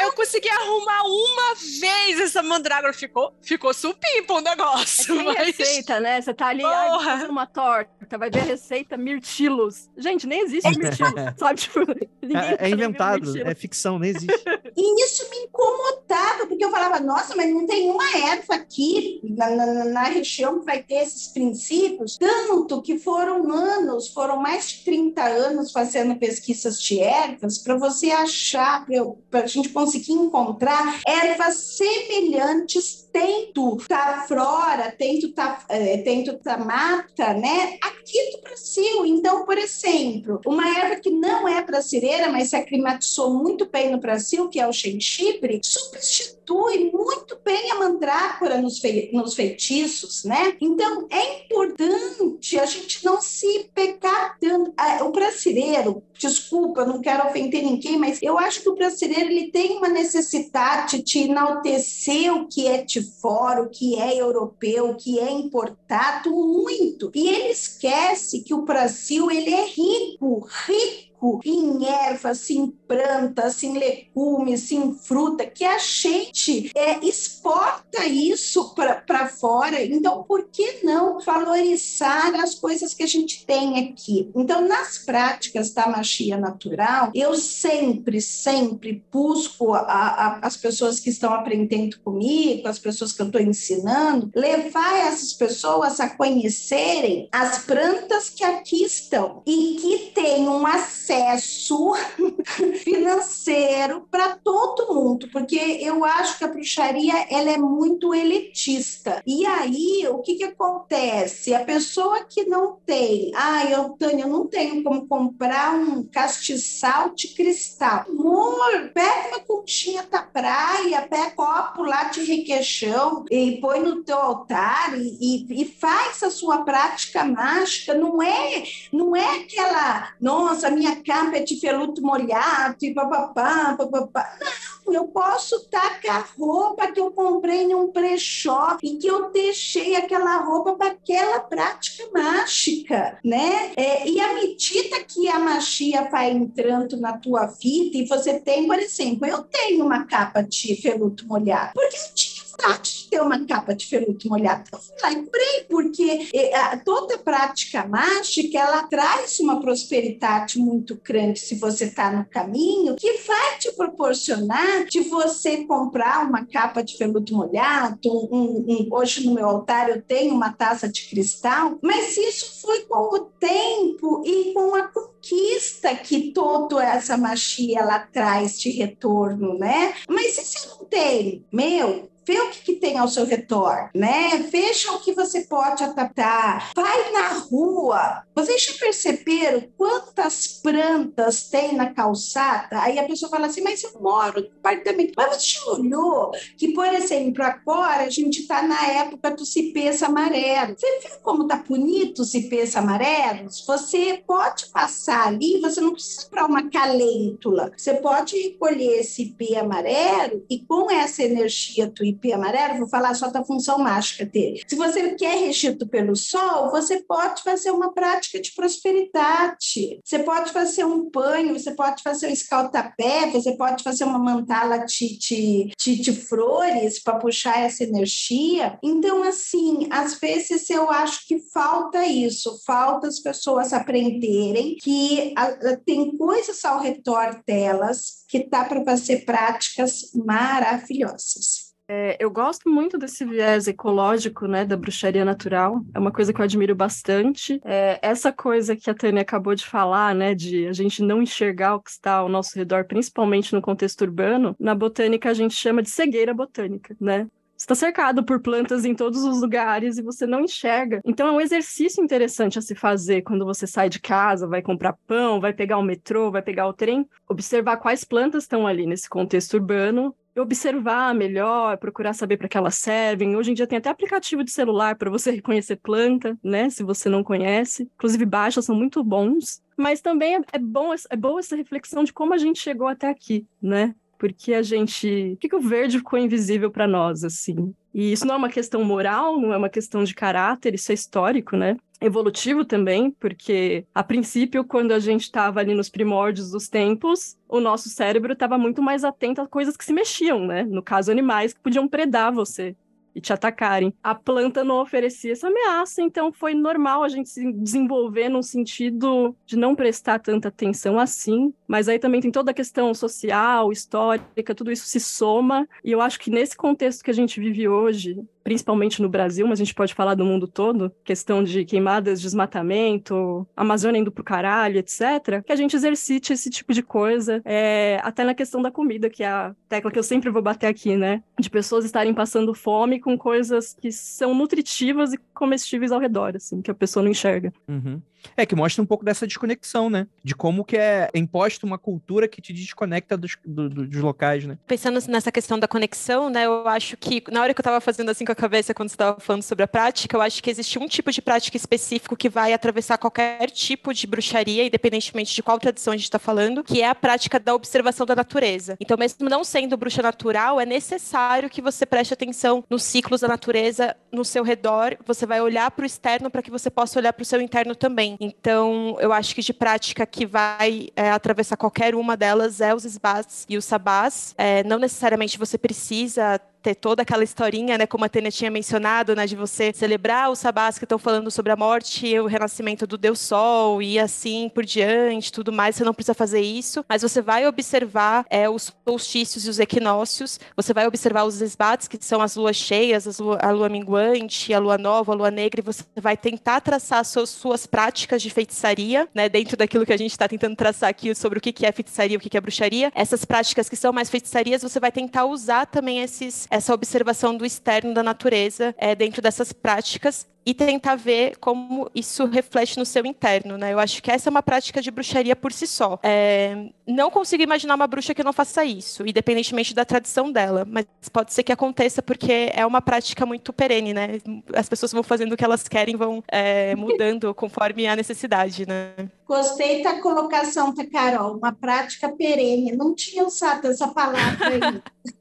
[0.00, 2.92] eu consegui arrumar uma vez essa mandrágora.
[2.92, 5.18] Ficou, ficou supimpa o negócio.
[5.20, 5.56] É mas...
[5.56, 6.20] receita, né?
[6.20, 9.88] Você tá ali fazendo uma torta, vai ver a receita mirtilos.
[9.96, 11.60] Gente, nem existe mirtilo, sabe?
[11.60, 14.44] Tipo, é, é inventado, é ficção, nem existe.
[14.76, 19.50] E isso me incomodava, porque eu falava, nossa, mas não tem uma erva aqui na,
[19.50, 22.16] na, na região que vai ter esses princípios.
[22.16, 27.76] Tanto tanto que foram anos, foram mais de 30 anos fazendo pesquisas de ervas para
[27.76, 28.86] você achar,
[29.30, 36.02] para a gente conseguir encontrar ervas semelhantes tento tá flora, tento tá, é,
[36.42, 37.78] tá mata, né?
[37.82, 39.06] Aqui do Brasil.
[39.06, 43.98] Então, por exemplo, uma erva que não é bracileira, mas se aclimatizou muito bem no
[43.98, 48.80] Brasil, que é o gengibre, substitui muito bem a mandrágora nos,
[49.12, 50.56] nos feitiços, né?
[50.60, 54.72] Então, é importante a gente não se pecar tanto.
[55.04, 59.76] O brasileiro, desculpa, não quero ofender ninguém, mas eu acho que o brasileiro ele tem
[59.76, 65.18] uma necessidade de enaltecer o que é de fora, o que é europeu, o que
[65.18, 67.10] é importado muito.
[67.14, 71.09] E ele esquece que o Brasil ele é rico, rico
[71.44, 79.28] em ervas, em plantas, em legumes, em fruta, que a gente é, exporta isso para
[79.28, 79.84] fora.
[79.84, 84.30] Então, por que não valorizar as coisas que a gente tem aqui?
[84.34, 91.10] Então, nas práticas da magia natural, eu sempre, sempre busco a, a, as pessoas que
[91.10, 97.58] estão aprendendo comigo, as pessoas que eu estou ensinando, levar essas pessoas a conhecerem as
[97.58, 101.92] plantas que aqui estão e que têm um acesso acesso
[102.84, 109.20] financeiro para todo mundo, porque eu acho que a bruxaria ela é muito elitista.
[109.26, 111.52] E aí, o que, que acontece?
[111.52, 117.10] A pessoa que não tem, ah, eu, Tânia, eu não tenho como comprar um castiçal
[117.10, 118.04] de cristal.
[118.08, 124.18] Amor, pega uma conchinha da praia, pega copo lá de requeijão e põe no teu
[124.18, 127.94] altar e, e, e faz a sua prática mágica.
[127.94, 134.38] Não é, não é aquela, nossa, minha capa de veludo molhado e papapá, papapá.
[134.86, 135.68] Não, eu posso
[136.08, 140.88] a roupa que eu comprei em um brechó e que eu deixei aquela roupa para
[140.88, 143.72] aquela prática mágica, né?
[143.76, 148.66] É, e à medida que a magia vai entrando na tua vida e você tem,
[148.66, 152.39] por exemplo, eu tenho uma capa de veludo molhado, porque eu tinha
[152.82, 154.64] de ter uma capa de feruto molhado.
[154.72, 161.00] Eu fui lá e comprei, porque eh, toda prática mágica, ela traz uma prosperidade muito
[161.02, 166.82] grande se você está no caminho, que vai te proporcionar de você comprar uma capa
[166.82, 171.78] de feluto molhado, um, um, hoje no meu altar eu tenho uma taça de cristal,
[171.82, 177.98] mas isso foi com o tempo e com a conquista que toda essa magia ela
[177.98, 179.94] traz de retorno, né?
[180.08, 184.36] Mas se você não tem, meu, vê o que, que, tem ao seu redor, né?
[184.50, 186.70] Veja o que você pode adaptar.
[186.76, 188.22] Vai na rua.
[188.32, 192.80] Vocês já perceberam quantas plantas tem na calçada?
[192.82, 195.12] Aí a pessoa fala assim, mas eu moro no apartamento.
[195.16, 200.00] Mas você já olhou que, por exemplo, agora a gente está na época do cipês
[200.00, 200.76] amarelo.
[200.78, 203.64] Você viu como tá bonito os cipês amarelos?
[203.66, 207.72] Você pode passar ali, você não precisa para uma calêntula.
[207.76, 213.14] Você pode recolher esse cipê amarelo e com essa energia do IP amarelo, vou falar
[213.14, 214.62] só da função mágica dele.
[214.66, 220.00] Se você quer regido pelo sol, você pode fazer uma prática de prosperidade.
[220.04, 224.78] Você pode fazer um banho, você pode fazer um escaltapé, você pode fazer uma mantala
[224.78, 228.78] de, de, de, de flores para puxar essa energia.
[228.82, 235.44] Então, assim, às vezes eu acho que falta isso, falta as pessoas aprenderem que a,
[235.44, 241.69] a, tem coisas ao redor delas que dá para fazer práticas maravilhosas.
[241.92, 245.84] É, eu gosto muito desse viés ecológico, né, da bruxaria natural.
[245.92, 247.60] É uma coisa que eu admiro bastante.
[247.64, 251.74] É, essa coisa que a Tânia acabou de falar, né, de a gente não enxergar
[251.74, 255.82] o que está ao nosso redor, principalmente no contexto urbano, na botânica a gente chama
[255.82, 257.26] de cegueira botânica, né?
[257.56, 261.00] está cercado por plantas em todos os lugares e você não enxerga.
[261.04, 264.96] Então é um exercício interessante a se fazer quando você sai de casa, vai comprar
[265.06, 269.10] pão, vai pegar o metrô, vai pegar o trem, observar quais plantas estão ali nesse
[269.10, 273.36] contexto urbano observar melhor, procurar saber para que elas servem.
[273.36, 276.70] Hoje em dia tem até aplicativo de celular para você reconhecer planta, né?
[276.70, 277.88] Se você não conhece.
[277.94, 279.62] Inclusive, baixas são muito bons.
[279.76, 283.46] Mas também é, bom, é boa essa reflexão de como a gente chegou até aqui,
[283.62, 283.94] né?
[284.18, 285.30] Porque a gente.
[285.30, 287.74] Por que, que o verde ficou invisível para nós, assim?
[287.94, 290.94] E isso não é uma questão moral, não é uma questão de caráter, isso é
[290.94, 291.76] histórico, né?
[292.00, 297.60] Evolutivo também, porque a princípio, quando a gente estava ali nos primórdios dos tempos, o
[297.60, 300.62] nosso cérebro estava muito mais atento a coisas que se mexiam, né?
[300.62, 302.74] No caso, animais que podiam predar você
[303.14, 303.92] e te atacarem.
[304.02, 309.34] A planta não oferecia essa ameaça, então foi normal a gente se desenvolver num sentido
[309.44, 311.52] de não prestar tanta atenção assim.
[311.66, 315.68] Mas aí também tem toda a questão social, histórica, tudo isso se soma.
[315.84, 319.60] E eu acho que nesse contexto que a gente vive hoje, principalmente no Brasil, mas
[319.60, 324.78] a gente pode falar do mundo todo, questão de queimadas, desmatamento, Amazônia indo pro caralho,
[324.78, 329.08] etc., que a gente exercite esse tipo de coisa, é, até na questão da comida,
[329.08, 331.22] que é a tecla que eu sempre vou bater aqui, né?
[331.38, 336.60] De pessoas estarem passando fome com coisas que são nutritivas e comestíveis ao redor, assim,
[336.60, 337.52] que a pessoa não enxerga.
[337.68, 338.02] Uhum.
[338.36, 340.06] É, que mostra um pouco dessa desconexão, né?
[340.22, 344.44] De como que é imposta uma cultura que te desconecta dos, do, do, dos locais,
[344.44, 344.58] né?
[344.66, 346.46] Pensando nessa questão da conexão, né?
[346.46, 348.96] Eu acho que, na hora que eu tava fazendo assim com a cabeça, quando você
[348.96, 352.28] tava falando sobre a prática, eu acho que existe um tipo de prática específico que
[352.28, 356.82] vai atravessar qualquer tipo de bruxaria, independentemente de qual tradição a gente tá falando, que
[356.82, 358.76] é a prática da observação da natureza.
[358.80, 363.28] Então, mesmo não sendo bruxa natural, é necessário que você preste atenção nos ciclos da
[363.28, 364.96] natureza no seu redor.
[365.06, 367.74] Você vai olhar para o externo para que você possa olhar para o seu interno
[367.74, 368.16] também.
[368.20, 372.84] Então, eu acho que de prática que vai é, atravessar qualquer uma delas é os
[372.84, 374.34] esbás e os sabás.
[374.36, 379.14] É, não necessariamente você precisa ter toda aquela historinha, né, como a Tânia tinha mencionado,
[379.16, 382.86] né, de você celebrar os sabás que estão falando sobre a morte e o renascimento
[382.86, 385.76] do Deus Sol e assim por diante, tudo mais.
[385.76, 390.38] Você não precisa fazer isso, mas você vai observar é, os solstícios e os equinócios.
[390.56, 394.58] Você vai observar os esbates, que são as luas cheias, lua, a lua minguante, a
[394.58, 399.08] lua nova, a lua negra, e você vai tentar traçar suas, suas práticas de feitiçaria,
[399.14, 402.16] né, dentro daquilo que a gente está tentando traçar aqui sobre o que é feitiçaria,
[402.16, 402.92] o que é bruxaria.
[402.94, 407.46] Essas práticas que são mais feitiçarias, você vai tentar usar também esses essa observação do
[407.46, 413.04] externo da natureza é, dentro dessas práticas e tentar ver como isso reflete no seu
[413.04, 413.72] interno, né?
[413.72, 415.98] Eu acho que essa é uma prática de bruxaria por si só.
[416.02, 420.86] É, não consigo imaginar uma bruxa que não faça isso, independentemente da tradição dela, mas
[421.12, 424.18] pode ser que aconteça porque é uma prática muito perene, né?
[424.54, 428.94] As pessoas vão fazendo o que elas querem, vão é, mudando conforme a necessidade, né?
[429.26, 432.72] Gostei da colocação da Carol, uma prática perene.
[432.72, 434.82] Não tinha usado essa palavra aí.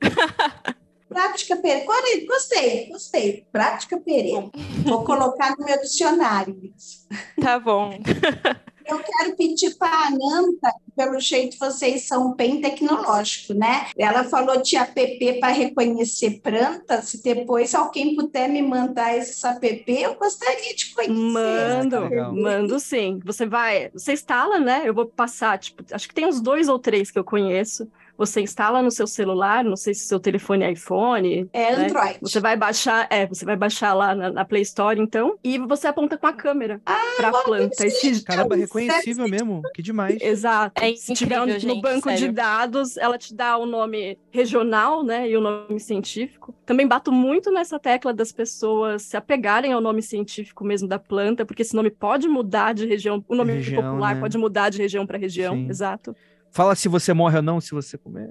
[1.10, 2.24] Prática perene.
[2.24, 3.44] Gostei, gostei.
[3.50, 4.52] Prática perene.
[4.84, 6.72] Vou colocar no meu dicionário.
[7.40, 7.98] Tá bom.
[8.86, 13.86] Eu quero pedir para a Ananta, pelo jeito vocês são bem tecnológicos, né?
[13.96, 17.04] Ela falou de app para reconhecer plantas.
[17.04, 21.12] Se depois alguém puder me mandar esse app, eu gostaria de conhecer.
[21.14, 23.20] Mando, mando sim.
[23.24, 24.82] Você vai, você instala, né?
[24.84, 27.88] Eu vou passar, tipo, acho que tem uns dois ou três que eu conheço
[28.20, 31.48] você instala no seu celular, não sei se seu telefone é iPhone.
[31.54, 31.86] É né?
[31.86, 32.18] Android.
[32.20, 35.86] Você vai baixar, é, você vai baixar lá na, na Play Store, então, e você
[35.86, 37.86] aponta com a câmera ah, para a planta.
[37.86, 38.22] Esse...
[38.22, 40.18] Caramba, reconhecível mesmo, que demais.
[40.20, 40.84] Exato.
[40.84, 42.18] É se tiver no gente, banco sério.
[42.18, 46.54] de dados, ela te dá o nome regional, né, e o nome científico.
[46.66, 51.46] Também bato muito nessa tecla das pessoas se apegarem ao nome científico mesmo da planta,
[51.46, 54.20] porque esse nome pode mudar de região, o nome região, popular né?
[54.20, 55.68] pode mudar de região para região, Sim.
[55.70, 56.14] exato.
[56.50, 58.30] Fala se você morre ou não se você comer.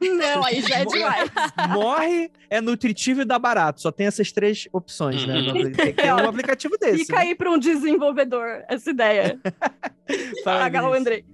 [0.00, 1.30] Não, aí já é demais.
[1.70, 3.80] Morre, é nutritivo e dá barato.
[3.80, 5.38] Só tem essas três opções, né?
[5.38, 5.72] Uhum.
[5.72, 7.04] Tem, tem um aplicativo desse.
[7.04, 7.22] Fica né?
[7.22, 9.38] aí para um desenvolvedor essa ideia.
[10.42, 11.24] Fala, o Andrei.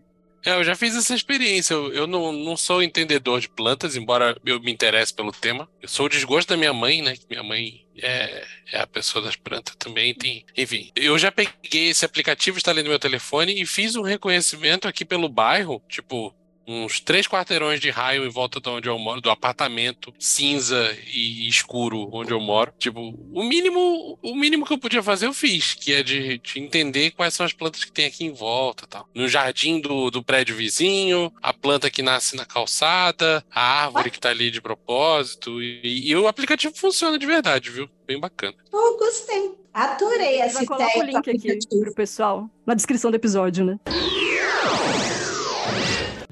[0.44, 1.72] É, eu já fiz essa experiência.
[1.72, 5.68] Eu, eu não, não sou entendedor de plantas, embora eu me interesse pelo tema.
[5.80, 7.14] Eu sou o desgosto da minha mãe, né?
[7.30, 10.14] Minha mãe é, é a pessoa das plantas também.
[10.14, 14.86] Tem, enfim, eu já peguei esse aplicativo, instalei no meu telefone e fiz um reconhecimento
[14.86, 15.82] aqui pelo bairro.
[15.88, 16.34] Tipo,
[16.66, 21.48] uns três quarteirões de raio em volta de onde eu moro, do apartamento cinza e
[21.48, 22.72] escuro onde eu moro.
[22.78, 23.00] Tipo,
[23.32, 27.10] o mínimo, o mínimo que eu podia fazer eu fiz, que é de, de entender
[27.12, 29.08] quais são as plantas que tem aqui em volta, tal.
[29.14, 34.20] No jardim do, do prédio vizinho, a planta que nasce na calçada, a árvore que
[34.20, 37.88] tá ali de propósito e, e o aplicativo funciona de verdade, viu?
[38.06, 38.54] Bem bacana.
[38.72, 39.52] Oh, gostei.
[39.72, 40.66] Adorei essa ideia.
[40.66, 43.78] Coloca o link aqui pro pessoal na descrição do episódio, né?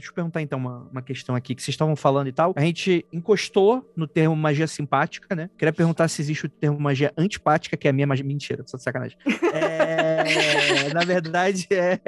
[0.02, 2.52] Deixa eu perguntar então uma, uma questão aqui que vocês estavam falando e tal.
[2.56, 5.48] A gente encostou no termo magia simpática, né?
[5.56, 8.24] Queria perguntar se existe o termo magia antipática, que é a minha magia.
[8.24, 9.16] Mentira, só de sacanagem.
[9.54, 12.00] É, na verdade, é.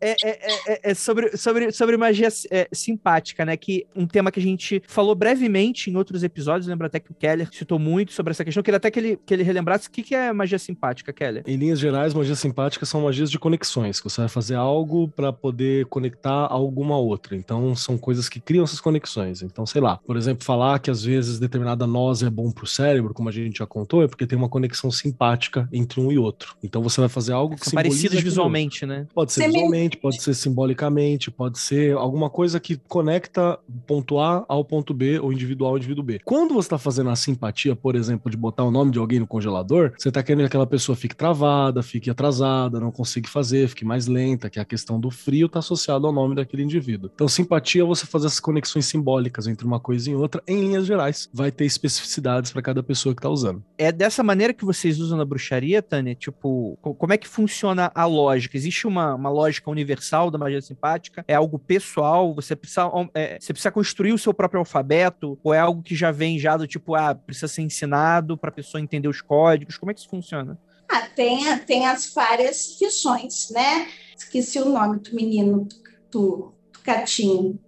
[0.00, 3.56] É, é, é, é, sobre, sobre, sobre magia é, simpática, né?
[3.56, 7.14] Que um tema que a gente falou brevemente em outros episódios, lembro até que o
[7.14, 8.62] Keller citou muito sobre essa questão.
[8.62, 11.42] Queria até que ele, que ele relembrasse o que, que é magia simpática, Keller.
[11.46, 14.00] Em linhas gerais, magia simpática são magias de conexões.
[14.00, 17.36] Você vai fazer algo para poder conectar alguma outra.
[17.36, 19.42] Então, são coisas que criam essas conexões.
[19.42, 23.14] Então, sei lá, por exemplo, falar que às vezes determinada noz é bom pro cérebro,
[23.14, 26.56] como a gente já contou, é porque tem uma conexão simpática entre um e outro.
[26.62, 28.97] Então, você vai fazer algo que são parecidos visualmente, né?
[29.00, 29.06] Né?
[29.14, 34.64] Pode ser visualmente, pode ser simbolicamente, pode ser alguma coisa que conecta ponto A ao
[34.64, 36.20] ponto B, ou indivíduo A ao indivíduo B.
[36.24, 39.26] Quando você está fazendo a simpatia, por exemplo, de botar o nome de alguém no
[39.26, 43.84] congelador, você está querendo que aquela pessoa fique travada, fique atrasada, não consiga fazer, fique
[43.84, 47.10] mais lenta, que a questão do frio está associada ao nome daquele indivíduo.
[47.14, 50.86] Então, simpatia é você fazer essas conexões simbólicas entre uma coisa e outra, em linhas
[50.86, 51.28] gerais.
[51.32, 53.62] Vai ter especificidades para cada pessoa que está usando.
[53.76, 56.14] É dessa maneira que vocês usam na bruxaria, Tânia?
[56.14, 58.56] Tipo, como é que funciona a lógica?
[58.56, 61.24] Existe uma, uma lógica universal da magia simpática?
[61.26, 62.34] É algo pessoal?
[62.34, 65.38] Você precisa, é, você precisa construir o seu próprio alfabeto?
[65.42, 68.52] Ou é algo que já vem já do tipo, ah, precisa ser ensinado para a
[68.52, 69.76] pessoa entender os códigos?
[69.76, 70.58] Como é que isso funciona?
[70.88, 73.88] Ah, tem, tem as várias fissões, né?
[74.16, 75.68] Esqueci o nome do menino,
[76.10, 77.58] do, do gatinho.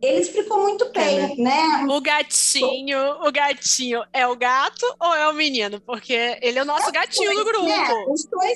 [0.00, 1.84] Ele explicou muito bem, né?
[1.88, 5.80] O gatinho, o gatinho é o gato ou é o menino?
[5.80, 7.66] Porque ele é o nosso é gatinho do grupo.
[7.66, 7.88] Né?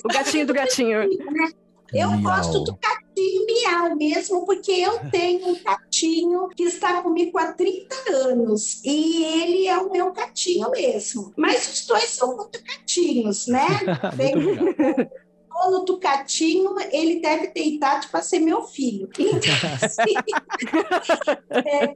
[0.05, 1.01] o gatinho do gatinho.
[1.01, 1.51] Né?
[1.93, 2.23] Eu miau.
[2.23, 7.95] gosto do gatinho miau mesmo, porque eu tenho um gatinho que está comigo há 30
[8.11, 11.33] anos e ele é o meu gatinho mesmo.
[11.37, 13.67] Mas os dois são muito gatinhos, né?
[15.63, 19.09] dono do Catinho, ele deve ter idade para ser meu filho.
[19.23, 20.15] Então, assim,
[21.69, 21.95] é,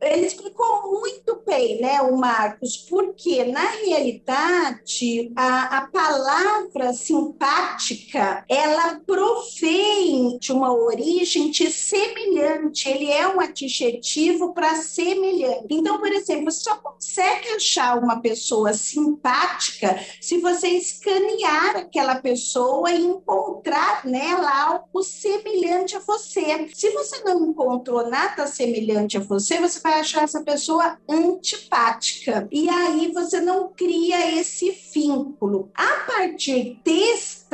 [0.00, 9.00] ele explicou muito bem, né, o Marcos, porque na realidade a, a palavra simpática ela
[9.06, 15.66] provém de uma origem de semelhante, ele é um adjetivo para semelhante.
[15.70, 22.90] Então, por exemplo, você só consegue achar uma pessoa simpática se você escanear aquela pessoa
[22.90, 26.68] e encontrar nela algo semelhante a você.
[26.74, 32.48] Se você não encontrou nada semelhante a você, você vai achar essa pessoa antipática.
[32.50, 35.70] E aí você não cria esse vínculo.
[35.74, 36.80] A partir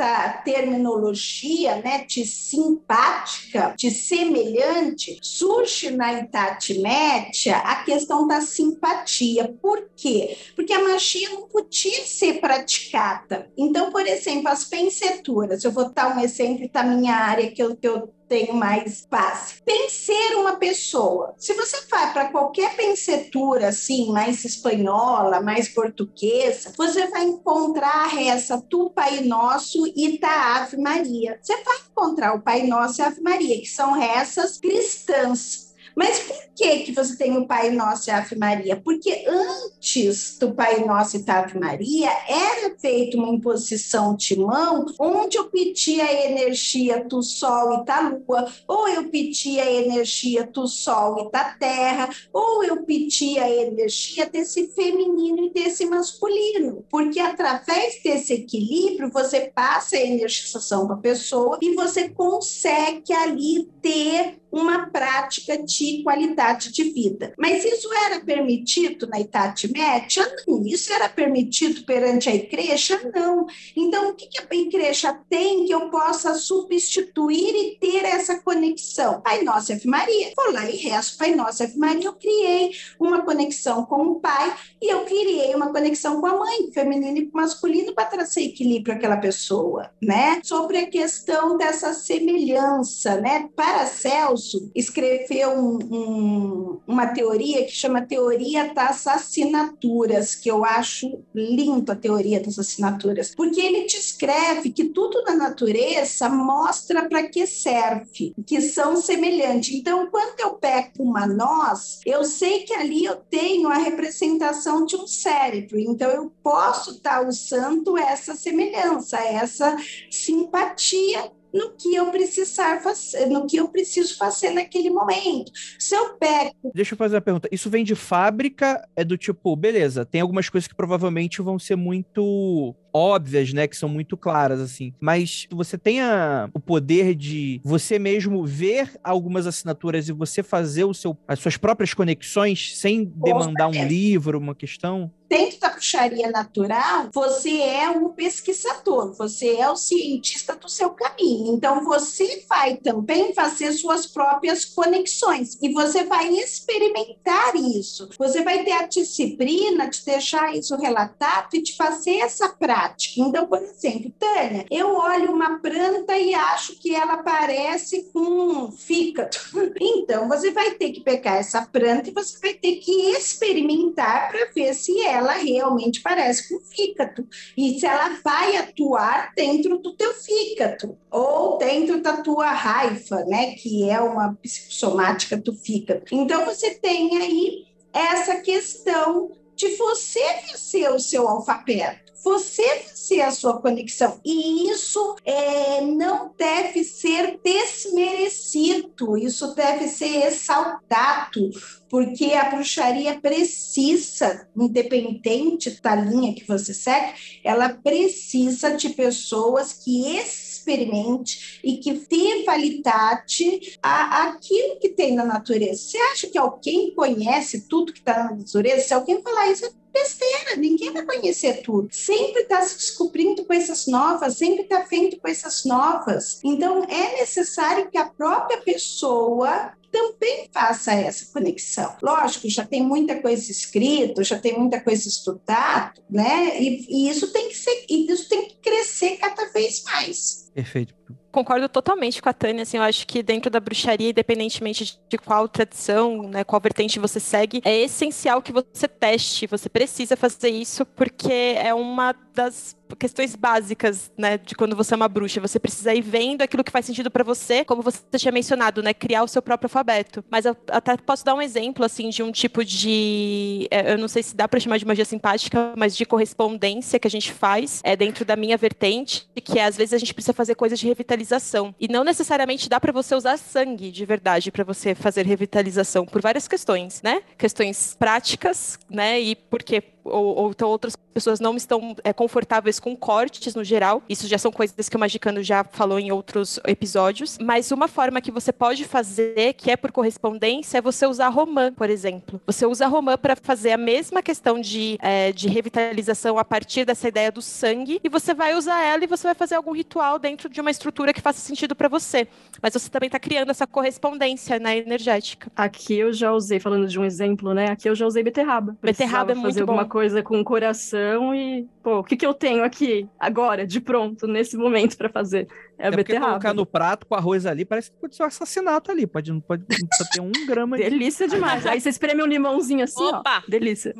[0.01, 9.53] desta terminologia, né, de simpática, de semelhante, surge na Idade Média a questão da simpatia.
[9.61, 10.35] Por quê?
[10.55, 13.51] Porque a magia não podia ser praticada.
[13.55, 17.75] Então, por exemplo, as penseturas, eu vou dar um exemplo da minha área que eu,
[17.75, 19.61] que eu tenho mais base.
[19.65, 21.35] Penser uma pessoa.
[21.37, 28.07] Se você vai para qualquer pensetura assim, mais espanhola, mais portuguesa, você vai encontrar a
[28.07, 31.39] reza do Pai Nosso e da Ave Maria.
[31.41, 36.19] Você vai encontrar o Pai Nosso e a Ave Maria, que são rezas cristãs mas
[36.19, 38.75] por que, que você tem o Pai Nosso e a Ave Maria?
[38.75, 44.85] Porque antes do Pai Nosso e da Ave Maria, era feita uma imposição de mão,
[44.99, 50.45] onde eu pedia a energia do Sol e da Lua, ou eu pedia a energia
[50.45, 56.85] do Sol e da Terra, ou eu pedia a energia desse feminino e desse masculino.
[56.91, 63.67] Porque através desse equilíbrio, você passa a energização para a pessoa e você consegue ali
[63.81, 67.33] ter uma prática de qualidade de vida.
[67.37, 70.25] Mas isso era permitido na Idade Média?
[70.47, 70.65] Não.
[70.65, 72.99] Isso era permitido perante a igreja?
[73.13, 73.45] Não.
[73.75, 79.21] Então, o que a igreja tem que eu possa substituir e ter essa conexão?
[79.21, 80.31] Pai Nosso Ave Maria.
[80.35, 82.05] Vou lá e rezo Pai Nosso Ave Maria.
[82.05, 86.71] Eu criei uma conexão com o pai e eu criei uma conexão com a mãe,
[86.73, 90.41] feminino e masculino, para trazer equilíbrio àquela pessoa, né?
[90.43, 93.49] Sobre a questão dessa semelhança, né?
[93.55, 96.40] Paracelso escreveu um, um,
[96.87, 103.33] uma teoria que chama Teoria das Assinaturas, que eu acho lindo a teoria das assinaturas,
[103.35, 109.73] porque ele descreve que tudo na natureza mostra para que serve, que são semelhantes.
[109.73, 114.95] Então, quando eu pego uma noz, eu sei que ali eu tenho a representação de
[114.95, 119.75] um cérebro, então eu posso estar usando essa semelhança, essa
[120.09, 125.51] simpatia no que eu precisar fazer, no que eu preciso fazer naquele momento.
[125.79, 126.71] Se eu pego.
[126.73, 127.49] Deixa eu fazer uma pergunta.
[127.51, 128.87] Isso vem de fábrica?
[128.95, 133.75] É do tipo, beleza, tem algumas coisas que provavelmente vão ser muito óbvias, né, que
[133.75, 134.93] são muito claras assim.
[134.99, 140.83] Mas você tem a, o poder de você mesmo ver algumas assinaturas e você fazer
[140.83, 145.11] o seu, as suas próprias conexões sem demandar um livro, uma questão?
[145.31, 151.55] dentro da bruxaria natural, você é um pesquisador, você é o cientista do seu caminho.
[151.55, 158.09] Então, você vai também fazer suas próprias conexões e você vai experimentar isso.
[158.19, 163.21] Você vai ter a disciplina de deixar isso relatado e de fazer essa prática prática.
[163.21, 168.71] Então, por exemplo, Tânia, eu olho uma planta e acho que ela parece com um
[168.71, 169.37] fígado.
[169.83, 174.51] Então, você vai ter que pegar essa planta e você vai ter que experimentar para
[174.53, 180.13] ver se ela realmente parece com fígado e se ela vai atuar dentro do teu
[180.13, 186.05] fígado ou dentro da tua raiva, né, que é uma psicossomática do fígado.
[186.11, 193.31] Então, você tem aí essa questão de você vencer o seu alfabeto, você vencer a
[193.31, 194.19] sua conexão.
[194.23, 201.49] E isso é, não deve ser desmerecido, isso deve ser exaltado,
[201.89, 207.13] porque a bruxaria precisa, independente da linha que você segue,
[207.43, 215.25] ela precisa de pessoas que experimente e que dê validade a, aquilo que tem na
[215.25, 215.81] natureza.
[215.81, 218.87] Você acha que alguém conhece tudo que está na natureza?
[218.87, 221.89] Se alguém falar isso, é besteira, ninguém vai conhecer tudo.
[221.91, 226.39] Sempre está se descobrindo coisas novas, sempre está vendo coisas novas.
[226.43, 231.97] Então, é necessário que a própria pessoa também faça essa conexão.
[232.01, 236.59] Lógico, já tem muita coisa escrita, já tem muita coisa estudada, né?
[236.61, 240.49] E, e isso tem que ser, isso tem que crescer cada vez mais.
[240.53, 240.95] Perfeito.
[241.31, 245.47] Concordo totalmente com a Tânia, assim, eu acho que dentro da bruxaria, independentemente de qual
[245.47, 250.85] tradição, né, qual vertente você segue, é essencial que você teste, você precisa fazer isso,
[250.85, 255.39] porque é uma das questões básicas, né, de quando você é uma bruxa.
[255.39, 258.93] Você precisa ir vendo aquilo que faz sentido para você, como você tinha mencionado, né,
[258.93, 260.23] criar o seu próprio alfabeto.
[260.29, 264.07] Mas eu até posso dar um exemplo, assim, de um tipo de, é, eu não
[264.07, 267.81] sei se dá para chamar de magia simpática, mas de correspondência que a gente faz
[267.83, 270.87] é dentro da minha vertente, que é, às vezes a gente precisa fazer coisas de
[270.87, 271.73] revitalização.
[271.79, 276.21] E não necessariamente dá para você usar sangue de verdade para você fazer revitalização por
[276.21, 277.21] várias questões, né?
[277.37, 279.19] Questões práticas, né?
[279.19, 284.01] E porque ou, ou então outras pessoas não estão é, confortáveis com cortes no geral.
[284.09, 287.37] Isso já são coisas que o Magicano já falou em outros episódios.
[287.39, 291.73] Mas uma forma que você pode fazer, que é por correspondência, é você usar romã,
[291.73, 292.41] por exemplo.
[292.45, 297.07] Você usa romã para fazer a mesma questão de, é, de revitalização a partir dessa
[297.07, 300.49] ideia do sangue, e você vai usar ela e você vai fazer algum ritual dentro
[300.49, 302.27] de uma estrutura que faça sentido para você.
[302.61, 305.51] Mas você também está criando essa correspondência né, energética.
[305.55, 307.69] Aqui eu já usei, falando de um exemplo, né?
[307.69, 308.77] Aqui eu já usei beterraba.
[308.81, 309.73] Beterraba é muito fazer bom.
[309.73, 313.81] alguma coisa com o coração e, pô, o que, que eu tenho aqui agora, de
[313.81, 315.49] pronto, nesse momento para fazer?
[315.77, 316.29] É a É porque beterraba.
[316.29, 319.05] colocar no prato com arroz ali, parece que pode ser um assassinato ali.
[319.05, 320.83] Pode, não pode não precisa ter um grama de...
[320.83, 321.65] Delícia demais.
[321.65, 323.43] Aí você espreme um limãozinho assim, Opa!
[323.45, 323.49] ó.
[323.51, 323.93] Delícia.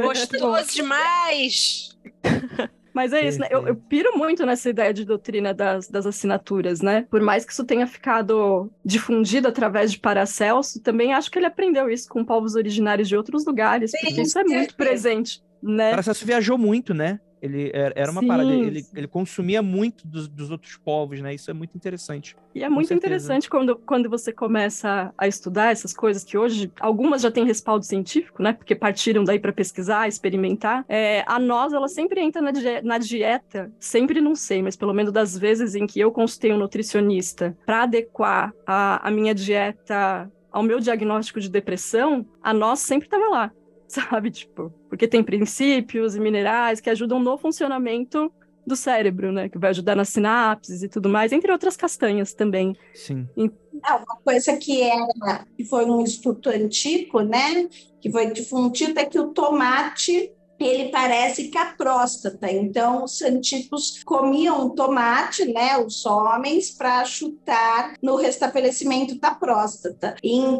[0.00, 1.98] Gostoso demais!
[2.98, 3.46] Mas é isso, né?
[3.48, 7.06] Eu, eu piro muito nessa ideia de doutrina das, das assinaturas, né?
[7.08, 11.88] Por mais que isso tenha ficado difundido através de Paracelso, também acho que ele aprendeu
[11.88, 15.90] isso com povos originários de outros lugares, Sim, porque isso é muito presente, né?
[15.90, 17.20] Paracelso viajou muito, né?
[17.40, 18.86] Ele era era uma Sim, parada, ele, sim.
[18.96, 21.34] ele consumia muito dos, dos outros povos, né?
[21.34, 22.34] Isso é muito interessante.
[22.54, 23.06] E é muito certeza.
[23.06, 27.84] interessante quando, quando você começa a estudar essas coisas que hoje, algumas já têm respaldo
[27.84, 28.52] científico, né?
[28.52, 30.84] Porque partiram daí para pesquisar, experimentar.
[30.88, 34.92] É, a nós, ela sempre entra na, die- na dieta, sempre não sei, mas pelo
[34.94, 40.30] menos das vezes em que eu consultei um nutricionista para adequar a, a minha dieta
[40.50, 43.52] ao meu diagnóstico de depressão, a nós sempre estava lá,
[44.10, 44.30] sabe?
[44.30, 48.30] Tipo, porque tem princípios e minerais que ajudam no funcionamento
[48.66, 49.48] do cérebro, né?
[49.48, 52.76] Que vai ajudar nas sinapses e tudo mais, entre outras castanhas também.
[52.94, 53.26] Sim.
[53.36, 57.66] É uma coisa que era que foi um estudo antigo, né?
[58.00, 62.50] Que foi difundido é que o tomate ele parece com a próstata.
[62.50, 65.78] Então, os antigos comiam tomate, né?
[65.78, 70.16] Os homens, para chutar no restabelecimento da próstata.
[70.22, 70.58] E em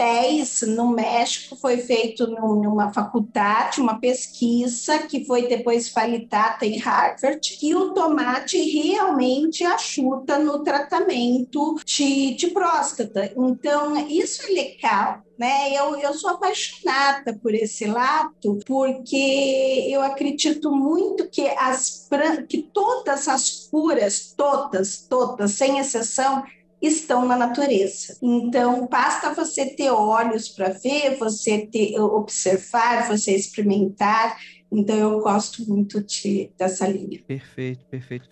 [0.00, 6.78] 2010, no México, foi feito num- numa faculdade uma pesquisa que foi depois validada em
[6.78, 13.30] Harvard, que o tomate realmente ajuda no tratamento de, de próstata.
[13.36, 15.22] Então, isso é legal.
[15.38, 15.72] Né?
[15.72, 22.06] Eu, eu sou apaixonada por esse lado, porque eu acredito muito que, as,
[22.46, 26.42] que todas as curas, todas, todas, sem exceção,
[26.80, 28.16] estão na natureza.
[28.22, 34.36] Então, basta você ter olhos para ver, você ter, observar, você experimentar.
[34.72, 37.22] Então, eu gosto muito de, dessa linha.
[37.26, 38.28] Perfeito, perfeito.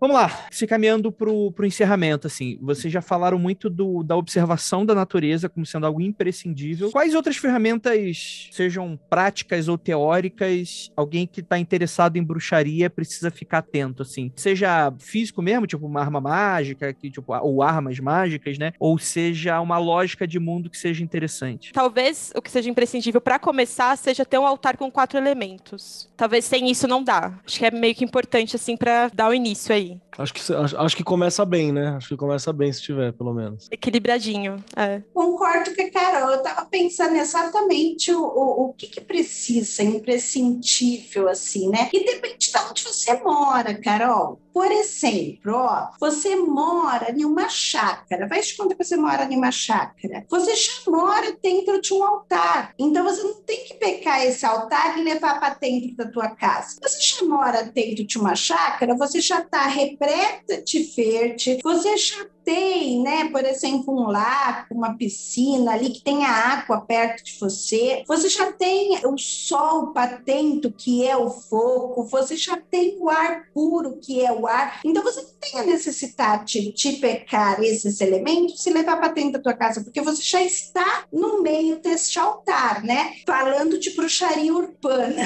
[0.00, 0.46] Vamos lá.
[0.50, 5.48] se caminhando pro, pro encerramento, assim, vocês já falaram muito do, da observação da natureza
[5.48, 6.90] como sendo algo imprescindível.
[6.90, 13.58] Quais outras ferramentas, sejam práticas ou teóricas, alguém que está interessado em bruxaria precisa ficar
[13.58, 14.30] atento, assim?
[14.36, 18.72] Seja físico mesmo, tipo uma arma mágica, que, tipo, ou armas mágicas, né?
[18.78, 21.72] Ou seja uma lógica de mundo que seja interessante.
[21.72, 26.08] Talvez o que seja imprescindível para começar seja ter um altar com quatro elementos.
[26.16, 27.32] Talvez sem isso não dá.
[27.46, 29.85] Acho que é meio que importante, assim, para dar o início aí.
[30.18, 31.88] Acho que, acho, acho, que começa bem, né?
[31.96, 33.68] Acho que começa bem se tiver, pelo menos.
[33.70, 35.02] Equilibradinho, é.
[35.12, 36.30] Concordo com a Carol.
[36.30, 41.88] Eu estava pensando exatamente o, o, o que, que precisa, imprescindível, assim, né?
[41.92, 44.40] E depende de onde você mora, Carol.
[44.56, 48.26] Por exemplo, ó, você mora em uma chácara.
[48.26, 50.24] Vai te contar que você mora em uma chácara.
[50.30, 52.72] Você já mora dentro de um altar.
[52.78, 56.78] Então você não tem que pegar esse altar e levar para dentro da tua casa.
[56.82, 62.24] Você já mora dentro de uma chácara, você já está repleta de verde, você já
[62.46, 67.36] tem, né, por exemplo, um lago, uma piscina ali que tem a água perto de
[67.40, 73.10] você, você já tem o sol patento, que é o fogo, você já tem o
[73.10, 74.80] ar puro, que é o ar.
[74.84, 79.40] Então, você não tem a necessidade de pecar esses elementos e levar para dentro da
[79.40, 83.14] tua casa, porque você já está no meio deste altar, né?
[83.26, 85.24] Falando de bruxaria urbana,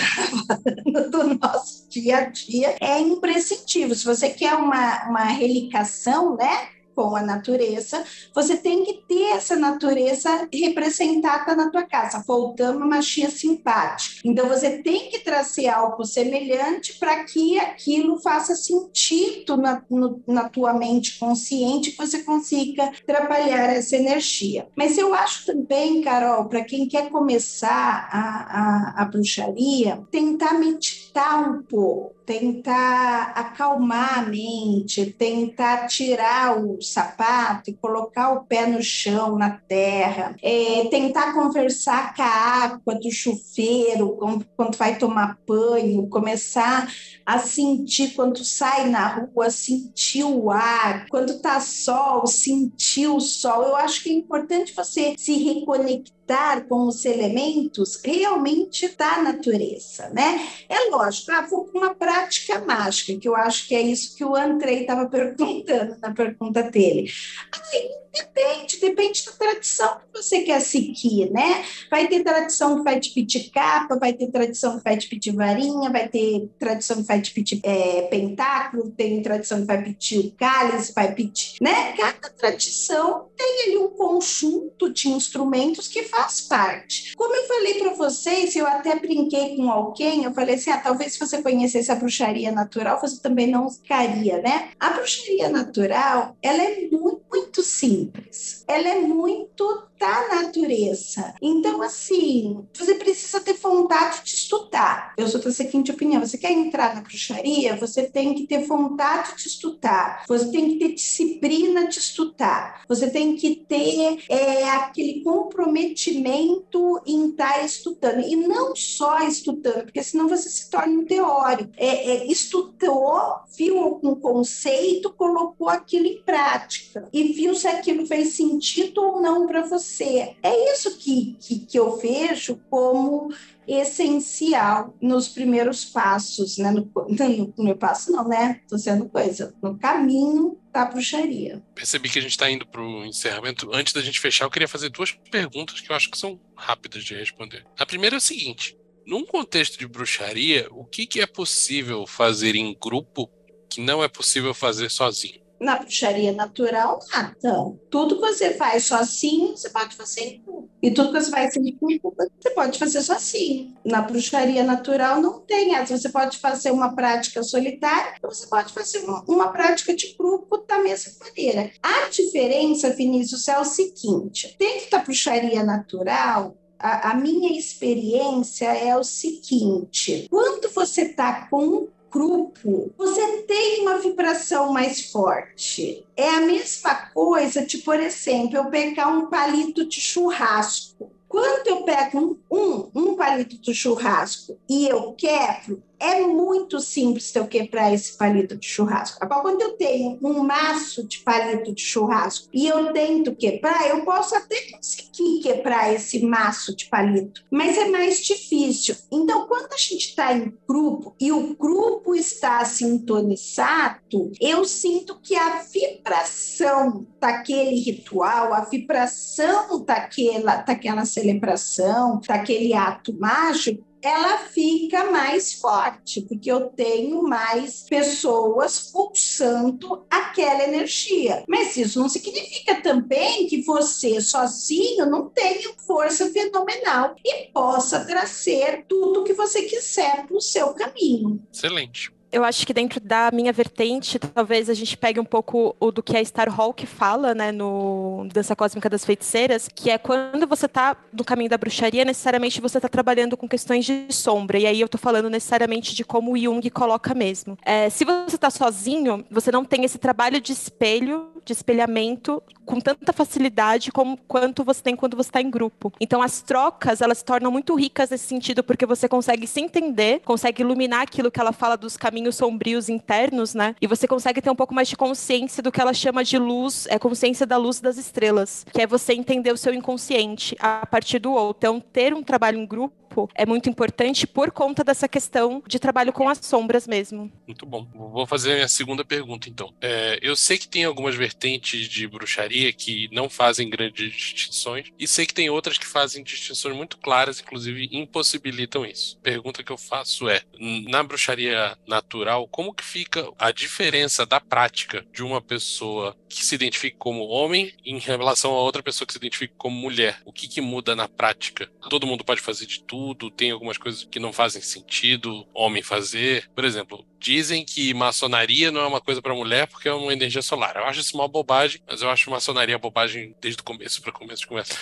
[1.10, 3.94] do nosso dia a dia, é imprescindível.
[3.94, 6.79] Se você quer uma, uma relicação, né?
[7.00, 12.86] Com a natureza, você tem que ter essa natureza representada na tua casa, voltando a
[12.86, 14.20] magia simpática.
[14.22, 20.50] Então, você tem que trazer algo semelhante para que aquilo faça sentido na, no, na
[20.50, 24.68] tua mente consciente, que você consiga trabalhar essa energia.
[24.76, 31.09] Mas eu acho também, Carol, para quem quer começar a, a, a bruxaria, tentar meditar
[31.18, 38.80] um pouco tentar acalmar a mente, tentar tirar o sapato e colocar o pé no
[38.80, 44.16] chão, na terra, é, tentar conversar com a água do chuveiro
[44.56, 46.88] quando vai tomar banho, começar
[47.26, 53.64] a sentir quando sai na rua, sentir o ar, quando tá sol, sentir o sol.
[53.64, 56.19] Eu acho que é importante você se reconectar
[56.68, 60.48] com os elementos realmente da natureza, né?
[60.68, 64.24] É lógico, ah, vou com uma prática mágica, que eu acho que é isso que
[64.24, 67.10] o Andrei estava perguntando na pergunta dele.
[67.52, 71.64] Aí, depende, depende da tradição que você quer seguir, né?
[71.90, 75.32] Vai ter tradição que vai te pedir capa, vai ter tradição que vai te pedir
[75.32, 80.18] varinha, vai ter tradição que vai te pedir é, pentáculo, tem tradição que vai pedir
[80.18, 81.92] o cálice, vai pedir, né?
[81.96, 87.14] Cada tradição tem ali um conjunto de instrumentos que faz faz parte.
[87.16, 91.14] Como eu falei para vocês, eu até brinquei com alguém, eu falei assim, ah, talvez
[91.14, 94.70] se você conhecesse a bruxaria natural, você também não ficaria, né?
[94.78, 98.59] A bruxaria natural, ela é muito, muito simples.
[98.70, 101.34] Ela é muito da natureza.
[101.42, 105.12] Então, assim, você precisa ter vontade de estudar.
[105.18, 109.36] Eu sou da seguinte opinião: você quer entrar na bruxaria, você tem que ter vontade
[109.36, 115.22] de estudar, você tem que ter disciplina de estudar, você tem que ter é, aquele
[115.22, 118.20] comprometimento em estar estudando.
[118.20, 121.72] E não só estudando, porque senão você se torna um teórico.
[121.76, 128.34] É, é, estudou, viu algum conceito, colocou aquilo em prática e viu se aquilo fez
[128.34, 128.59] sentido
[128.96, 130.36] ou não para você.
[130.42, 133.32] É isso que, que, que eu vejo como
[133.66, 136.70] essencial nos primeiros passos, né?
[136.70, 138.60] No, no, no passo não, né?
[138.68, 141.62] Tô sendo coisa, no caminho da bruxaria.
[141.74, 143.70] Percebi que a gente está indo para o encerramento.
[143.72, 147.04] Antes da gente fechar, eu queria fazer duas perguntas que eu acho que são rápidas
[147.04, 147.64] de responder.
[147.78, 148.76] A primeira é a seguinte:
[149.06, 153.30] num contexto de bruxaria, o que, que é possível fazer em grupo
[153.68, 155.40] que não é possível fazer sozinho?
[155.60, 157.72] Na bruxaria natural, nada.
[157.90, 160.70] Tudo que você faz sozinho, você pode fazer em grupo.
[160.82, 163.74] E tudo que você faz em grupo, você pode fazer sozinho.
[163.84, 165.98] Na bruxaria natural não tem essa.
[165.98, 170.78] Você pode fazer uma prática solitária, ou você pode fazer uma, prática de grupo da
[170.78, 171.70] mesma maneira.
[171.82, 178.96] A diferença, Vinícius, é o seguinte: dentro da bruxaria natural, a, a, minha experiência é
[178.96, 186.04] o seguinte: quando você está com grupo, você tem uma vibração mais forte.
[186.16, 191.10] É a mesma coisa de, por exemplo, eu pegar um palito de churrasco.
[191.28, 192.18] Quando eu pego
[192.50, 198.16] um, um, um palito de churrasco e eu quebro, é muito simples eu quebrar esse
[198.16, 199.18] palito de churrasco.
[199.20, 204.04] Agora, quando eu tenho um maço de palito de churrasco e eu tento quebrar, eu
[204.04, 208.96] posso até conseguir quebrar esse maço de palito, mas é mais difícil.
[209.12, 215.36] Então, quando a gente está em grupo e o grupo está sintonizado, eu sinto que
[215.36, 225.54] a vibração daquele ritual, a vibração daquela, daquela celebração, daquele ato mágico, ela fica mais
[225.54, 231.44] forte, porque eu tenho mais pessoas pulsando aquela energia.
[231.48, 238.84] Mas isso não significa também que você sozinho não tenha força fenomenal e possa trazer
[238.88, 241.42] tudo que você quiser para o seu caminho.
[241.52, 245.90] Excelente eu acho que dentro da minha vertente, talvez a gente pegue um pouco o
[245.90, 250.46] do que a Star Hawk fala, né, no Dança Cósmica das Feiticeiras, que é quando
[250.46, 254.58] você tá no caminho da bruxaria, necessariamente você tá trabalhando com questões de sombra.
[254.58, 257.58] E aí eu tô falando necessariamente de como o Jung coloca mesmo.
[257.64, 262.80] É, se você tá sozinho, você não tem esse trabalho de espelho, de espelhamento com
[262.80, 265.92] tanta facilidade como quanto você tem quando você está em grupo.
[266.00, 270.20] Então as trocas, elas se tornam muito ricas nesse sentido, porque você consegue se entender,
[270.24, 273.74] consegue iluminar aquilo que ela fala dos caminhos sombrios internos, né?
[273.80, 276.86] E você consegue ter um pouco mais de consciência do que ela chama de luz,
[276.88, 281.18] é consciência da luz das estrelas, que é você entender o seu inconsciente a partir
[281.18, 281.58] do outro.
[281.58, 283.00] Então, ter um trabalho em grupo
[283.34, 287.30] é muito importante por conta dessa questão de trabalho com as sombras mesmo.
[287.46, 287.86] Muito bom.
[287.94, 289.74] Vou fazer a minha segunda pergunta, então.
[289.80, 295.06] É, eu sei que tem algumas vertentes de bruxaria que não fazem grandes distinções, e
[295.08, 299.18] sei que tem outras que fazem distinções muito claras, inclusive impossibilitam isso.
[299.22, 300.42] Pergunta que eu faço é:
[300.88, 301.76] na bruxaria
[302.10, 307.28] natural, como que fica a diferença da prática de uma pessoa que se identifica como
[307.28, 310.20] homem em relação a outra pessoa que se identifica como mulher?
[310.24, 311.70] O que, que muda na prática?
[311.88, 316.50] Todo mundo pode fazer de tudo, tem algumas coisas que não fazem sentido homem fazer.
[316.54, 320.40] Por exemplo, dizem que maçonaria não é uma coisa para mulher porque é uma energia
[320.40, 320.74] solar.
[320.76, 324.40] Eu acho isso uma bobagem, mas eu acho maçonaria bobagem desde o começo para começo
[324.40, 324.74] de conversa.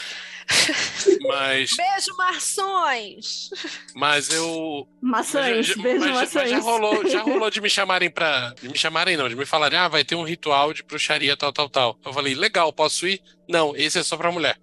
[1.29, 1.77] Mas.
[1.77, 3.51] Beijo, mações!
[3.95, 4.89] Mas eu.
[5.03, 6.35] Mações, mas, beijo, mas, mações.
[6.35, 8.55] Mas já rolou, já rolou de me chamarem pra.
[8.61, 11.53] De me chamarem, não, de me falarem, ah, vai ter um ritual de bruxaria, tal,
[11.53, 11.99] tal, tal.
[12.03, 13.21] Eu falei, legal, posso ir?
[13.47, 14.59] Não, esse é só pra mulher.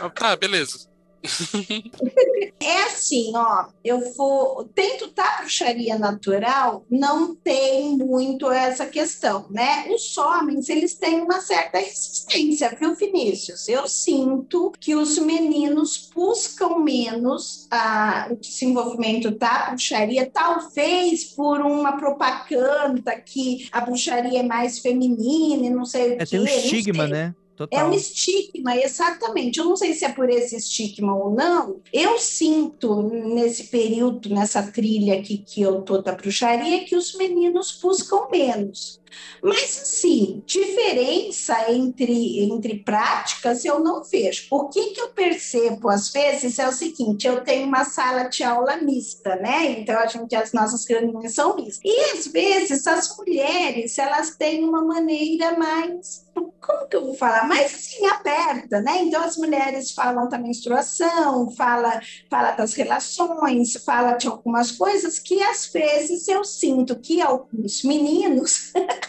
[0.00, 0.89] Eu, tá, beleza.
[2.62, 9.86] É assim, ó, eu vou tento tá bruxaria natural, não tem muito essa questão, né?
[9.88, 13.68] Os homens, eles têm uma certa resistência, viu, Vinícius?
[13.68, 21.96] Eu sinto que os meninos buscam menos a, o desenvolvimento da bruxaria, talvez por uma
[21.96, 26.26] propaganda que a bruxaria é mais feminina e não sei o É, quê.
[26.26, 27.34] tem um estigma, sei.
[27.64, 27.68] Né?
[27.70, 27.90] É Total.
[27.90, 29.58] um estigma, exatamente.
[29.58, 31.80] Eu não sei se é por esse estigma ou não.
[31.92, 37.78] Eu sinto nesse período, nessa trilha aqui que eu tô da bruxaria, que os meninos
[37.80, 38.99] buscam menos.
[39.42, 44.46] Mas, assim, diferença entre, entre práticas eu não vejo.
[44.50, 48.42] O que, que eu percebo, às vezes, é o seguinte: eu tenho uma sala de
[48.42, 49.72] aula mista, né?
[49.72, 51.80] Então, a gente, as nossas reuniões são mistas.
[51.84, 56.24] E, às vezes, as mulheres, elas têm uma maneira mais
[56.60, 57.46] como que eu vou falar?
[57.46, 59.02] Mais assim, aberta, né?
[59.02, 65.42] Então, as mulheres falam da menstruação, fala, fala das relações, fala de algumas coisas que,
[65.42, 68.72] às vezes, eu sinto que alguns meninos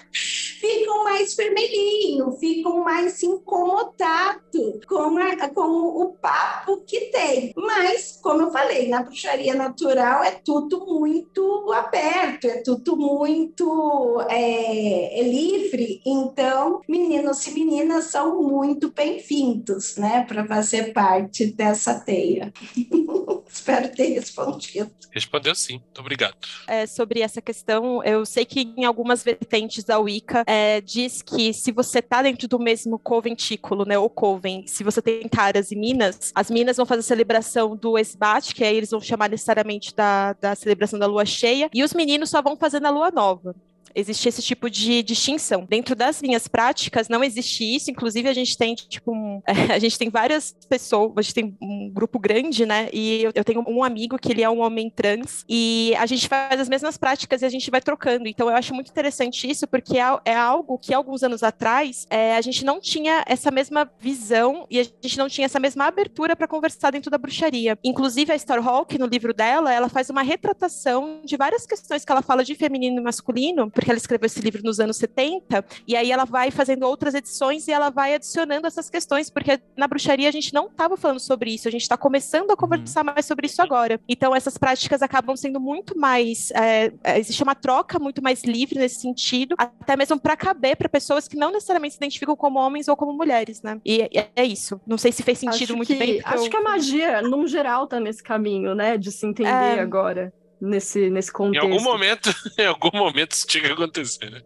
[0.61, 7.51] ficam mais vermelhinho, ficam mais incomodados com, a, com o papo que tem.
[7.55, 15.19] Mas, como eu falei, na bruxaria natural é tudo muito aberto, é tudo muito é,
[15.19, 16.01] é livre.
[16.05, 22.53] Então, meninos e meninas são muito bem-vindos, né, para fazer parte dessa teia.
[23.51, 24.91] Espero ter respondido.
[25.11, 26.35] Respondeu sim, muito obrigado.
[26.67, 31.53] É, sobre essa questão, eu sei que em algumas vertentes da Wicca é, diz que
[31.53, 35.75] se você tá dentro do mesmo conventículo, né, ou coven, se você tem caras e
[35.75, 39.93] minas, as minas vão fazer a celebração do esbate, que aí eles vão chamar necessariamente
[39.93, 43.53] da, da celebração da lua cheia, e os meninos só vão fazer na lua nova.
[43.95, 45.65] Existe esse tipo de distinção.
[45.67, 47.91] Dentro das linhas práticas, não existe isso.
[47.91, 49.41] Inclusive, a gente tem, tipo, um,
[49.73, 52.89] a gente tem várias pessoas, a gente tem um grupo grande, né?
[52.93, 56.59] E eu, tenho um amigo que ele é um homem trans, e a gente faz
[56.59, 58.27] as mesmas práticas e a gente vai trocando.
[58.27, 62.35] Então, eu acho muito interessante isso, porque é, é algo que alguns anos atrás é,
[62.35, 66.35] a gente não tinha essa mesma visão e a gente não tinha essa mesma abertura
[66.35, 67.77] para conversar dentro da bruxaria.
[67.83, 72.11] Inclusive, a Star Hawk, no livro dela, ela faz uma retratação de várias questões que
[72.11, 75.95] ela fala de feminino e masculino porque ela escreveu esse livro nos anos 70, e
[75.95, 80.29] aí ela vai fazendo outras edições e ela vai adicionando essas questões, porque na bruxaria
[80.29, 82.57] a gente não estava falando sobre isso, a gente está começando a uhum.
[82.57, 83.11] conversar uhum.
[83.11, 83.99] mais sobre isso agora.
[84.07, 86.51] Então essas práticas acabam sendo muito mais.
[86.51, 90.87] É, é, existe uma troca muito mais livre nesse sentido, até mesmo para caber para
[90.87, 93.81] pessoas que não necessariamente se identificam como homens ou como mulheres, né?
[93.83, 94.79] E é, é isso.
[94.85, 96.21] Não sei se fez sentido acho muito que, bem.
[96.23, 96.49] Acho eu...
[96.51, 98.95] que a magia, no geral, tá nesse caminho, né?
[98.95, 99.79] De se entender é...
[99.79, 100.31] agora
[100.61, 101.65] nesse, nesse contexto.
[101.65, 104.29] Em algum momento, em algum momento isso tinha que acontecer.
[104.29, 104.41] Né?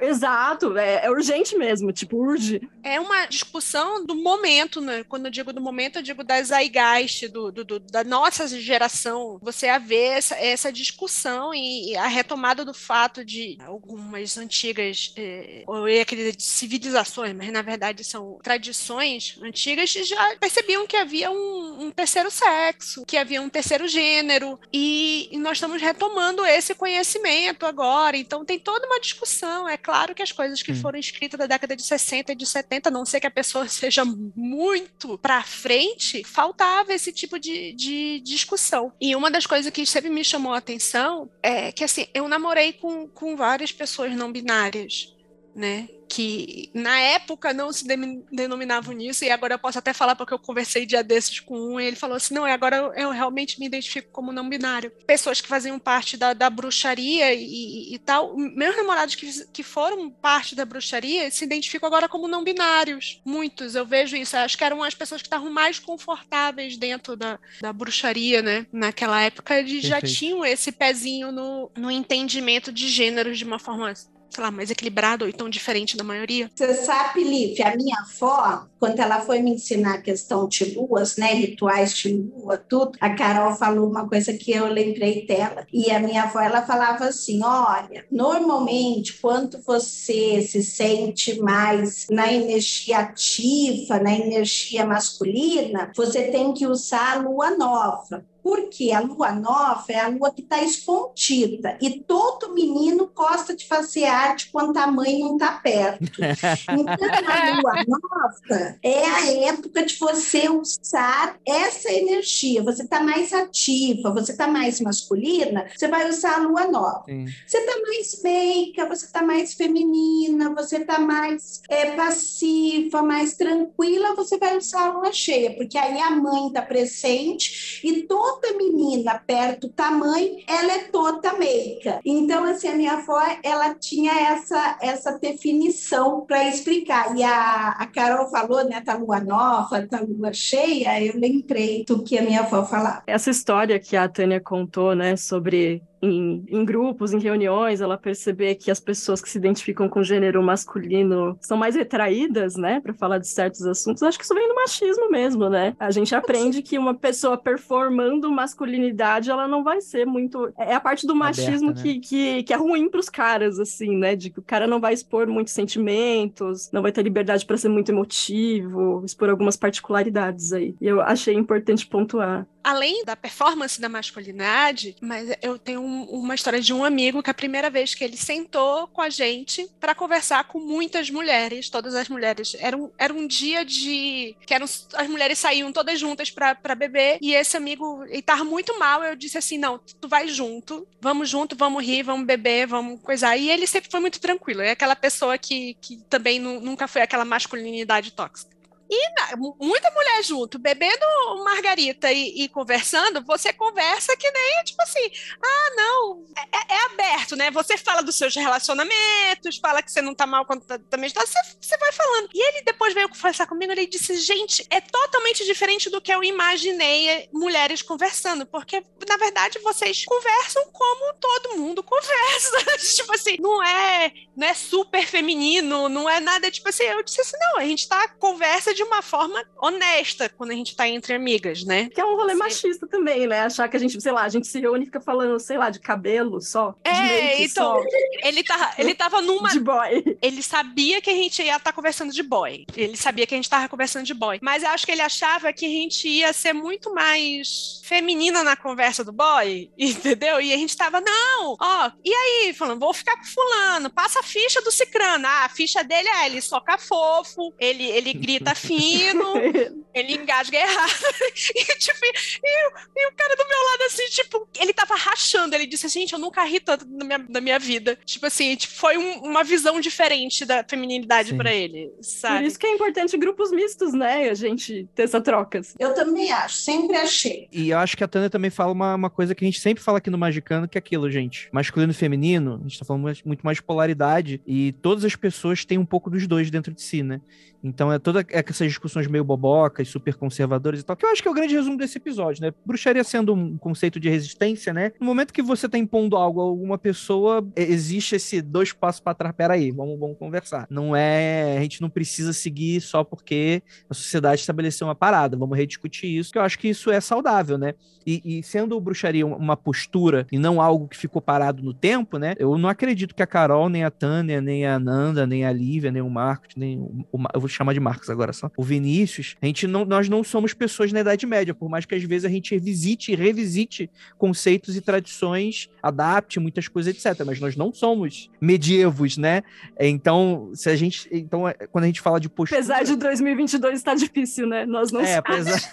[0.00, 2.60] Exato, é, é, urgente mesmo, tipo, urge.
[2.82, 5.04] É uma discussão do momento, né?
[5.04, 9.38] Quando eu digo do momento, eu digo da zeitgeist, do, do, do, da nossa geração.
[9.42, 15.12] Você a ver essa, essa discussão e, e, a retomada do fato de algumas antigas,
[15.16, 21.30] é, eu ia querer civilizações, mas na verdade são tradições antigas, já percebiam que havia
[21.30, 26.44] um, um terceiro sexo, que havia um terceiro gênero, e, e nós nós estamos retomando
[26.44, 28.16] esse conhecimento agora.
[28.16, 29.68] Então, tem toda uma discussão.
[29.68, 30.76] É claro que as coisas que hum.
[30.76, 33.66] foram escritas da década de 60 e de 70, a não ser que a pessoa
[33.68, 38.92] seja muito para frente, faltava esse tipo de, de discussão.
[39.00, 42.72] E uma das coisas que sempre me chamou a atenção é que, assim, eu namorei
[42.72, 45.15] com, com várias pessoas não binárias.
[45.56, 45.88] Né?
[46.08, 47.84] que na época não se
[48.30, 51.80] denominavam nisso, e agora eu posso até falar porque eu conversei dia desses com um,
[51.80, 54.92] e ele falou assim: não, agora eu, realmente me identifico como não binário.
[55.06, 60.10] Pessoas que faziam parte da, da bruxaria e, e, tal, meus namorados que, que foram
[60.10, 63.20] parte da bruxaria se identificam agora como não binários.
[63.24, 64.36] Muitos, eu vejo isso.
[64.36, 68.66] Eu acho que eram as pessoas que estavam mais confortáveis dentro da, da bruxaria, né?
[68.72, 69.88] Naquela época, eles Perfeito.
[69.88, 73.92] já tinham esse pezinho no, no entendimento de gêneros de uma forma
[74.30, 76.50] sei lá, mais equilibrado ou tão diferente da maioria?
[76.54, 81.16] Você sabe, Liv, a minha avó, quando ela foi me ensinar a questão de luas,
[81.16, 85.66] né, rituais de lua, tudo, a Carol falou uma coisa que eu lembrei dela.
[85.72, 92.32] E a minha avó, ela falava assim, olha, normalmente quando você se sente mais na
[92.32, 99.32] energia ativa, na energia masculina, você tem que usar a lua nova porque a lua
[99.32, 104.76] nova é a lua que está escondida e todo menino gosta de fazer arte quando
[104.76, 106.12] a mãe não está perto.
[106.76, 112.62] Então, a lua nova é a época de você usar essa energia.
[112.62, 117.04] Você está mais ativa, você está mais masculina, você vai usar a lua nova.
[117.06, 117.26] Sim.
[117.46, 124.14] Você está mais meiga, você está mais feminina, você está mais é, passiva, mais tranquila,
[124.14, 128.56] você vai usar a lua cheia, porque aí a mãe está presente e todo toda
[128.56, 132.00] menina perto tamanho, ela é toda meiga.
[132.04, 137.16] Então, assim, a minha avó, ela tinha essa, essa definição para explicar.
[137.16, 142.02] E a, a Carol falou, né, tá lua nova, tá lua cheia, eu lembrei do
[142.02, 143.02] que a minha avó falava.
[143.06, 148.56] Essa história que a Tânia contou, né, sobre em, em, grupos, em reuniões, ela perceber
[148.56, 153.18] que as pessoas que se identificam com gênero masculino são mais retraídas, né, para falar
[153.18, 154.02] de certos assuntos.
[154.02, 155.74] Acho que isso vem do machismo mesmo, né?
[155.78, 160.52] A gente aprende que uma pessoa performando masculinidade, ela não vai ser muito.
[160.58, 161.94] É a parte do machismo Aberta, né?
[161.94, 164.14] que, que, que, é ruim para os caras, assim, né?
[164.14, 167.68] De que o cara não vai expor muitos sentimentos, não vai ter liberdade para ser
[167.68, 170.74] muito emotivo, expor algumas particularidades aí.
[170.80, 176.34] E eu achei importante pontuar além da performance da masculinidade, mas eu tenho um, uma
[176.34, 179.94] história de um amigo que a primeira vez que ele sentou com a gente para
[179.94, 184.66] conversar com muitas mulheres, todas as mulheres, era um, era um dia de que eram,
[184.94, 189.04] as mulheres saíam todas juntas para beber e esse amigo estava muito mal.
[189.04, 193.36] Eu disse assim: não, tu vai junto, vamos junto, vamos rir, vamos beber, vamos coisar.
[193.36, 194.60] E ele sempre foi muito tranquilo.
[194.62, 198.55] É aquela pessoa que, que também nunca foi aquela masculinidade tóxica.
[198.88, 201.04] E na, muita mulher junto, bebendo
[201.44, 205.10] margarita e, e, conversando, você conversa que nem, tipo assim,
[205.42, 207.50] ah, não, é, é, é aberto, né?
[207.50, 211.20] Você fala dos seus relacionamentos, fala que você não tá mal quando tá, também tá,
[211.26, 212.28] você, você vai falando.
[212.32, 216.22] E ele depois veio conversar comigo, ele disse, gente, é totalmente diferente do que eu
[216.22, 222.56] imaginei mulheres conversando, porque, na verdade, vocês conversam como todo mundo conversa.
[222.94, 227.20] tipo assim, não é, não é super feminino, não é nada, tipo assim, eu disse
[227.20, 231.14] assim, não, a gente tá conversa de uma forma honesta quando a gente tá entre
[231.14, 231.88] amigas, né?
[231.88, 232.38] Que é um rolê Sim.
[232.38, 233.40] machista também, né?
[233.40, 235.70] Achar que a gente, sei lá, a gente se reúne e fica falando, sei lá,
[235.70, 236.74] de cabelo só.
[236.84, 237.84] É, então, só.
[238.22, 239.48] ele, tá, ele tava numa.
[239.48, 240.18] De boy.
[240.20, 242.66] Ele sabia que a gente ia estar tá conversando de boy.
[242.76, 244.38] Ele sabia que a gente tava conversando de boy.
[244.42, 248.56] Mas eu acho que ele achava que a gente ia ser muito mais feminina na
[248.56, 250.40] conversa do boy, entendeu?
[250.40, 254.22] E a gente tava, não, ó, e aí, falando, vou ficar com fulano, passa a
[254.22, 255.26] ficha do Cicrano.
[255.26, 259.34] Ah, a ficha dele é ele soca fofo, ele, ele grita fino,
[259.94, 260.90] ele engasga errado.
[261.54, 265.54] e, tipo, e, e, o cara do meu lado, assim, tipo, ele tava rachando.
[265.54, 267.98] Ele disse assim, gente, eu nunca ri tanto na minha, na minha vida.
[268.04, 272.40] Tipo assim, tipo, foi um, uma visão diferente da feminilidade para ele, sabe?
[272.40, 274.28] Por isso que é importante grupos mistos, né?
[274.28, 275.60] A gente ter essa troca.
[275.78, 277.48] Eu também acho, sempre achei.
[277.52, 279.82] E eu acho que a Tânia também fala uma, uma coisa que a gente sempre
[279.82, 281.48] fala aqui no Magicano, que é aquilo, gente.
[281.52, 285.64] Masculino e feminino, a gente tá falando muito mais de polaridade, e todas as pessoas
[285.64, 287.20] têm um pouco dos dois dentro de si, né?
[287.62, 288.24] Então é toda
[288.56, 291.54] essas discussões meio bobocas, super conservadoras e tal, que eu acho que é o grande
[291.54, 292.52] resumo desse episódio, né?
[292.64, 294.92] Bruxaria sendo um conceito de resistência, né?
[295.00, 299.14] No momento que você tá impondo algo a alguma pessoa, existe esse dois passos para
[299.14, 300.66] trás, peraí, vamos, vamos conversar.
[300.70, 305.56] Não é, a gente não precisa seguir só porque a sociedade estabeleceu uma parada, vamos
[305.56, 307.74] rediscutir isso, que eu acho que isso é saudável, né?
[308.06, 312.34] E, e sendo bruxaria uma postura e não algo que ficou parado no tempo, né?
[312.38, 315.90] Eu não acredito que a Carol, nem a Tânia, nem a Nanda, nem a Lívia,
[315.90, 319.36] nem o Marcos, nem o, o eu vou chamar de Marcos agora só, o Vinícius,
[319.40, 322.24] a gente não, nós não somos pessoas na Idade Média, por mais que às vezes
[322.24, 327.24] a gente visite e revisite conceitos e tradições, adapte muitas coisas, etc.
[327.24, 329.42] Mas nós não somos medievos, né?
[329.78, 331.08] Então, se a gente.
[331.10, 332.60] Então, é, quando a gente fala de postura.
[332.60, 334.66] Apesar de 2022 estar difícil, né?
[334.66, 335.46] Nós não é, somos.
[335.46, 335.70] Apesar...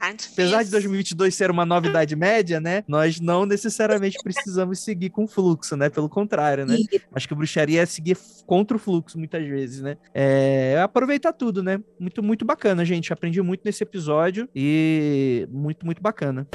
[0.32, 2.84] apesar de 2022 ser uma nova Idade Média, né?
[2.86, 5.88] Nós não necessariamente precisamos seguir com fluxo, né?
[5.88, 6.76] Pelo contrário, né?
[7.12, 8.16] Acho que bruxaria é seguir
[8.46, 9.96] contra o fluxo muitas vezes, né?
[10.14, 11.80] É, é aproveitar tudo, né?
[11.98, 13.12] Muito, muito bacana, gente.
[13.12, 16.46] Aprendi muito nesse episódio e muito, muito bacana.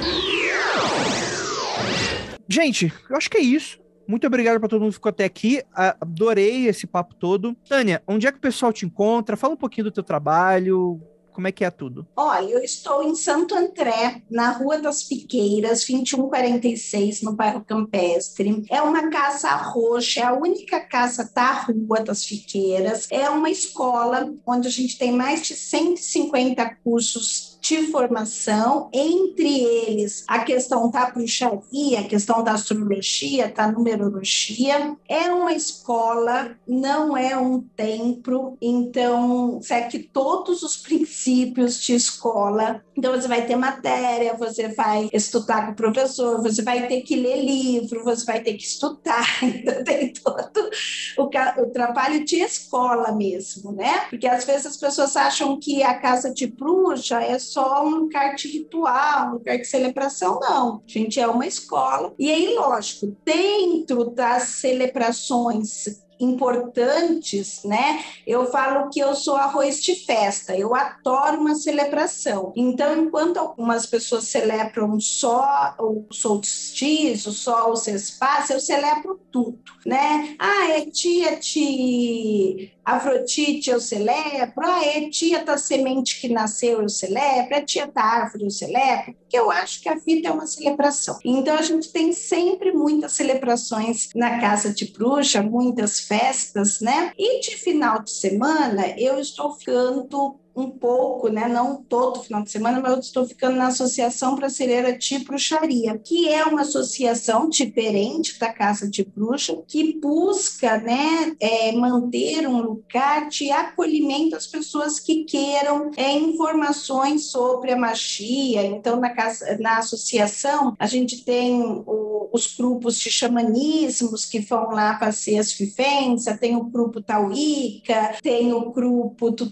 [2.47, 3.79] Gente, eu acho que é isso.
[4.07, 5.63] Muito obrigado para todo mundo que ficou até aqui.
[5.73, 7.55] Adorei esse papo todo.
[7.67, 9.35] Tânia, onde é que o pessoal te encontra?
[9.35, 11.01] Fala um pouquinho do teu trabalho,
[11.35, 12.07] como é que é tudo?
[12.15, 18.63] Olha, eu estou em Santo André, na Rua das Piqueiras, 2146, no bairro Campestre.
[18.71, 23.07] É uma casa roxa, é a única casa da Rua das Piqueiras.
[23.11, 30.23] É uma escola onde a gente tem mais de 150 cursos de formação, entre eles
[30.27, 34.95] a questão da bruxaria, a questão da astrologia, da numerologia.
[35.09, 42.83] É uma escola, não é um templo, então segue todos os princípios de escola.
[42.95, 47.15] Então você vai ter matéria, você vai estudar com o professor, você vai ter que
[47.15, 50.69] ler livro, você vai ter que estudar, então tem todo
[51.17, 54.01] o, o trabalho de escola mesmo, né?
[54.09, 58.35] Porque às vezes as pessoas acham que a casa de bruxa é só um lugar
[58.35, 60.83] de ritual, um lugar de celebração, não.
[60.85, 62.13] A gente é uma escola.
[62.19, 68.03] E aí, lógico, dentro das celebrações importantes, né?
[68.25, 72.53] Eu falo que eu sou arroz de festa, eu adoro uma celebração.
[72.55, 80.35] Então, enquanto algumas pessoas celebram só o solstício, só o sexpás, eu celebro tudo, né?
[80.39, 86.89] Ah, é tia de Afrodite eu celebro, ah, é tia da semente que nasceu eu
[86.89, 90.45] celebro, é tia da árvore eu celebro, porque eu acho que a vida é uma
[90.45, 91.17] celebração.
[91.25, 97.11] Então a gente tem sempre muitas celebrações na casa de bruxa, muitas festas, né?
[97.17, 102.49] E de final de semana eu estou ficando um pouco, né, não todo final de
[102.49, 108.39] semana, mas eu estou ficando na Associação Brasileira de Bruxaria, que é uma associação diferente
[108.39, 114.99] da Casa de Bruxa, que busca né, é, manter um lugar de acolhimento às pessoas
[114.99, 118.65] que queiram é, informações sobre a magia.
[118.65, 124.69] Então, na, casa, na associação, a gente tem o, os grupos de xamanismos que vão
[124.71, 129.51] lá fazer as vivências, tem o grupo Tauíca, tem o grupo do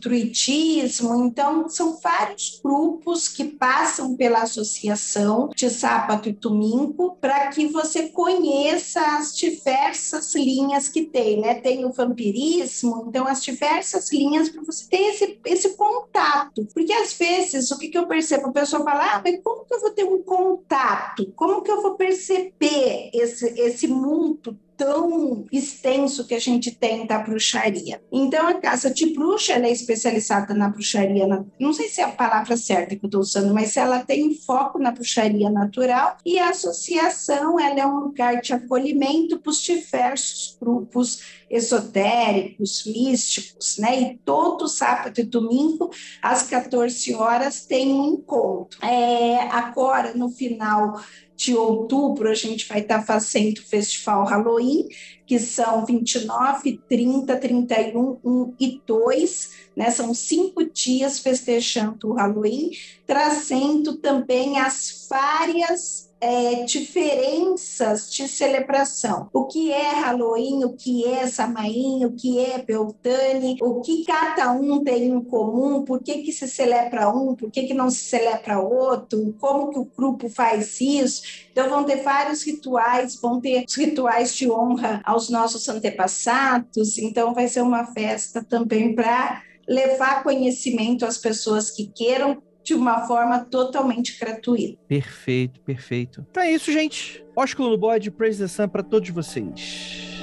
[1.02, 8.10] Então, são vários grupos que passam pela associação de sábado e domingo para que você
[8.10, 11.56] conheça as diversas linhas que tem, né?
[11.56, 16.68] Tem o vampirismo, então as diversas linhas para você ter esse, esse contato.
[16.74, 18.48] Porque às vezes, o que, que eu percebo?
[18.48, 21.32] A pessoa fala, ah, mas como que eu vou ter um contato?
[21.36, 27.20] Como que eu vou perceber esse, esse mundo tão extenso que a gente tem da
[27.20, 28.02] bruxaria.
[28.12, 31.44] Então, a casa de bruxa é especializada na bruxaria, na...
[31.60, 34.80] não sei se é a palavra certa que eu estou usando, mas ela tem foco
[34.80, 40.58] na bruxaria natural e a associação ela é um lugar de acolhimento para os diversos
[40.60, 44.02] grupos esotéricos, místicos, né?
[44.02, 45.92] E todo sábado e domingo,
[46.22, 48.84] às 14 horas, tem um encontro.
[48.84, 51.00] É, agora, no final
[51.44, 54.88] de outubro, a gente vai estar fazendo o Festival Halloween,
[55.26, 59.92] que são 29, 30, 31, 1 e 2, né?
[59.92, 62.72] São cinco dias festejando o Halloween,
[63.06, 69.30] trazendo também as várias é, diferenças de celebração.
[69.34, 74.52] O que é Halloween, o que é Samaim, o que é Beltane, o que cada
[74.54, 78.06] um tem em comum, por que, que se celebra um, por que, que não se
[78.06, 81.24] celebra outro, como que o grupo faz isso.
[81.52, 87.50] Então vão ter vários rituais, vão ter rituais de honra aos nossos antepassados, então vai
[87.50, 94.18] ser uma festa também para levar conhecimento às pessoas que queiram de uma forma totalmente
[94.20, 94.78] gratuita.
[94.88, 96.26] Perfeito, perfeito.
[96.30, 97.24] Então é isso, gente.
[97.36, 100.14] Ósculo no bode, Praise the Sun para todos vocês.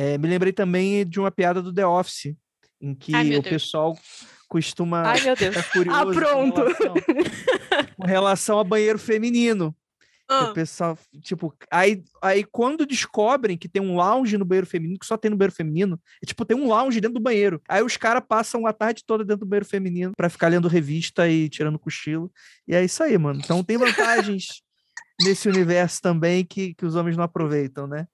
[0.00, 2.36] É, me lembrei também de uma piada do The Office,
[2.80, 3.48] em que Ai, o Deus.
[3.48, 3.98] pessoal
[4.48, 5.56] costuma Ai, meu Deus.
[5.56, 6.60] ficar curioso Ah, com pronto.
[6.62, 6.94] relação-
[7.96, 9.74] Com relação a banheiro feminino.
[10.30, 14.98] Ah, O pessoal, tipo, aí, aí quando descobrem que tem um lounge no banheiro feminino,
[15.00, 17.60] que só tem no banheiro feminino, é tipo, tem um lounge dentro do banheiro.
[17.68, 21.28] Aí os caras passam a tarde toda dentro do banheiro feminino pra ficar lendo revista
[21.28, 22.30] e tirando cochilo.
[22.68, 23.40] E é isso aí, mano.
[23.42, 24.62] Então tem vantagens
[25.20, 28.06] nesse universo também que, que os homens não aproveitam, né?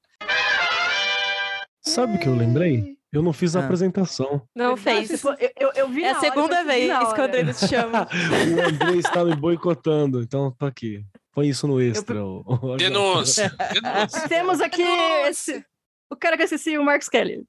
[1.87, 2.95] Sabe o que eu lembrei?
[3.13, 3.65] Eu não fiz a Ah.
[3.65, 4.43] apresentação.
[4.57, 5.21] Não fez.
[5.23, 7.09] pô, Eu, eu, eu vi É a hora, segunda eu vi vez na que o
[7.09, 7.25] hora.
[7.41, 8.09] André te chama.
[8.11, 11.05] o André está me boicotando, então tô aqui.
[11.33, 12.25] Põe isso no extra.
[12.25, 13.53] ô- Denúncia.
[13.73, 14.29] Denúncia.
[14.29, 15.29] Temos aqui Nossa.
[15.31, 15.65] esse,
[16.11, 17.45] o cara que assistiu o Marcos Kelly.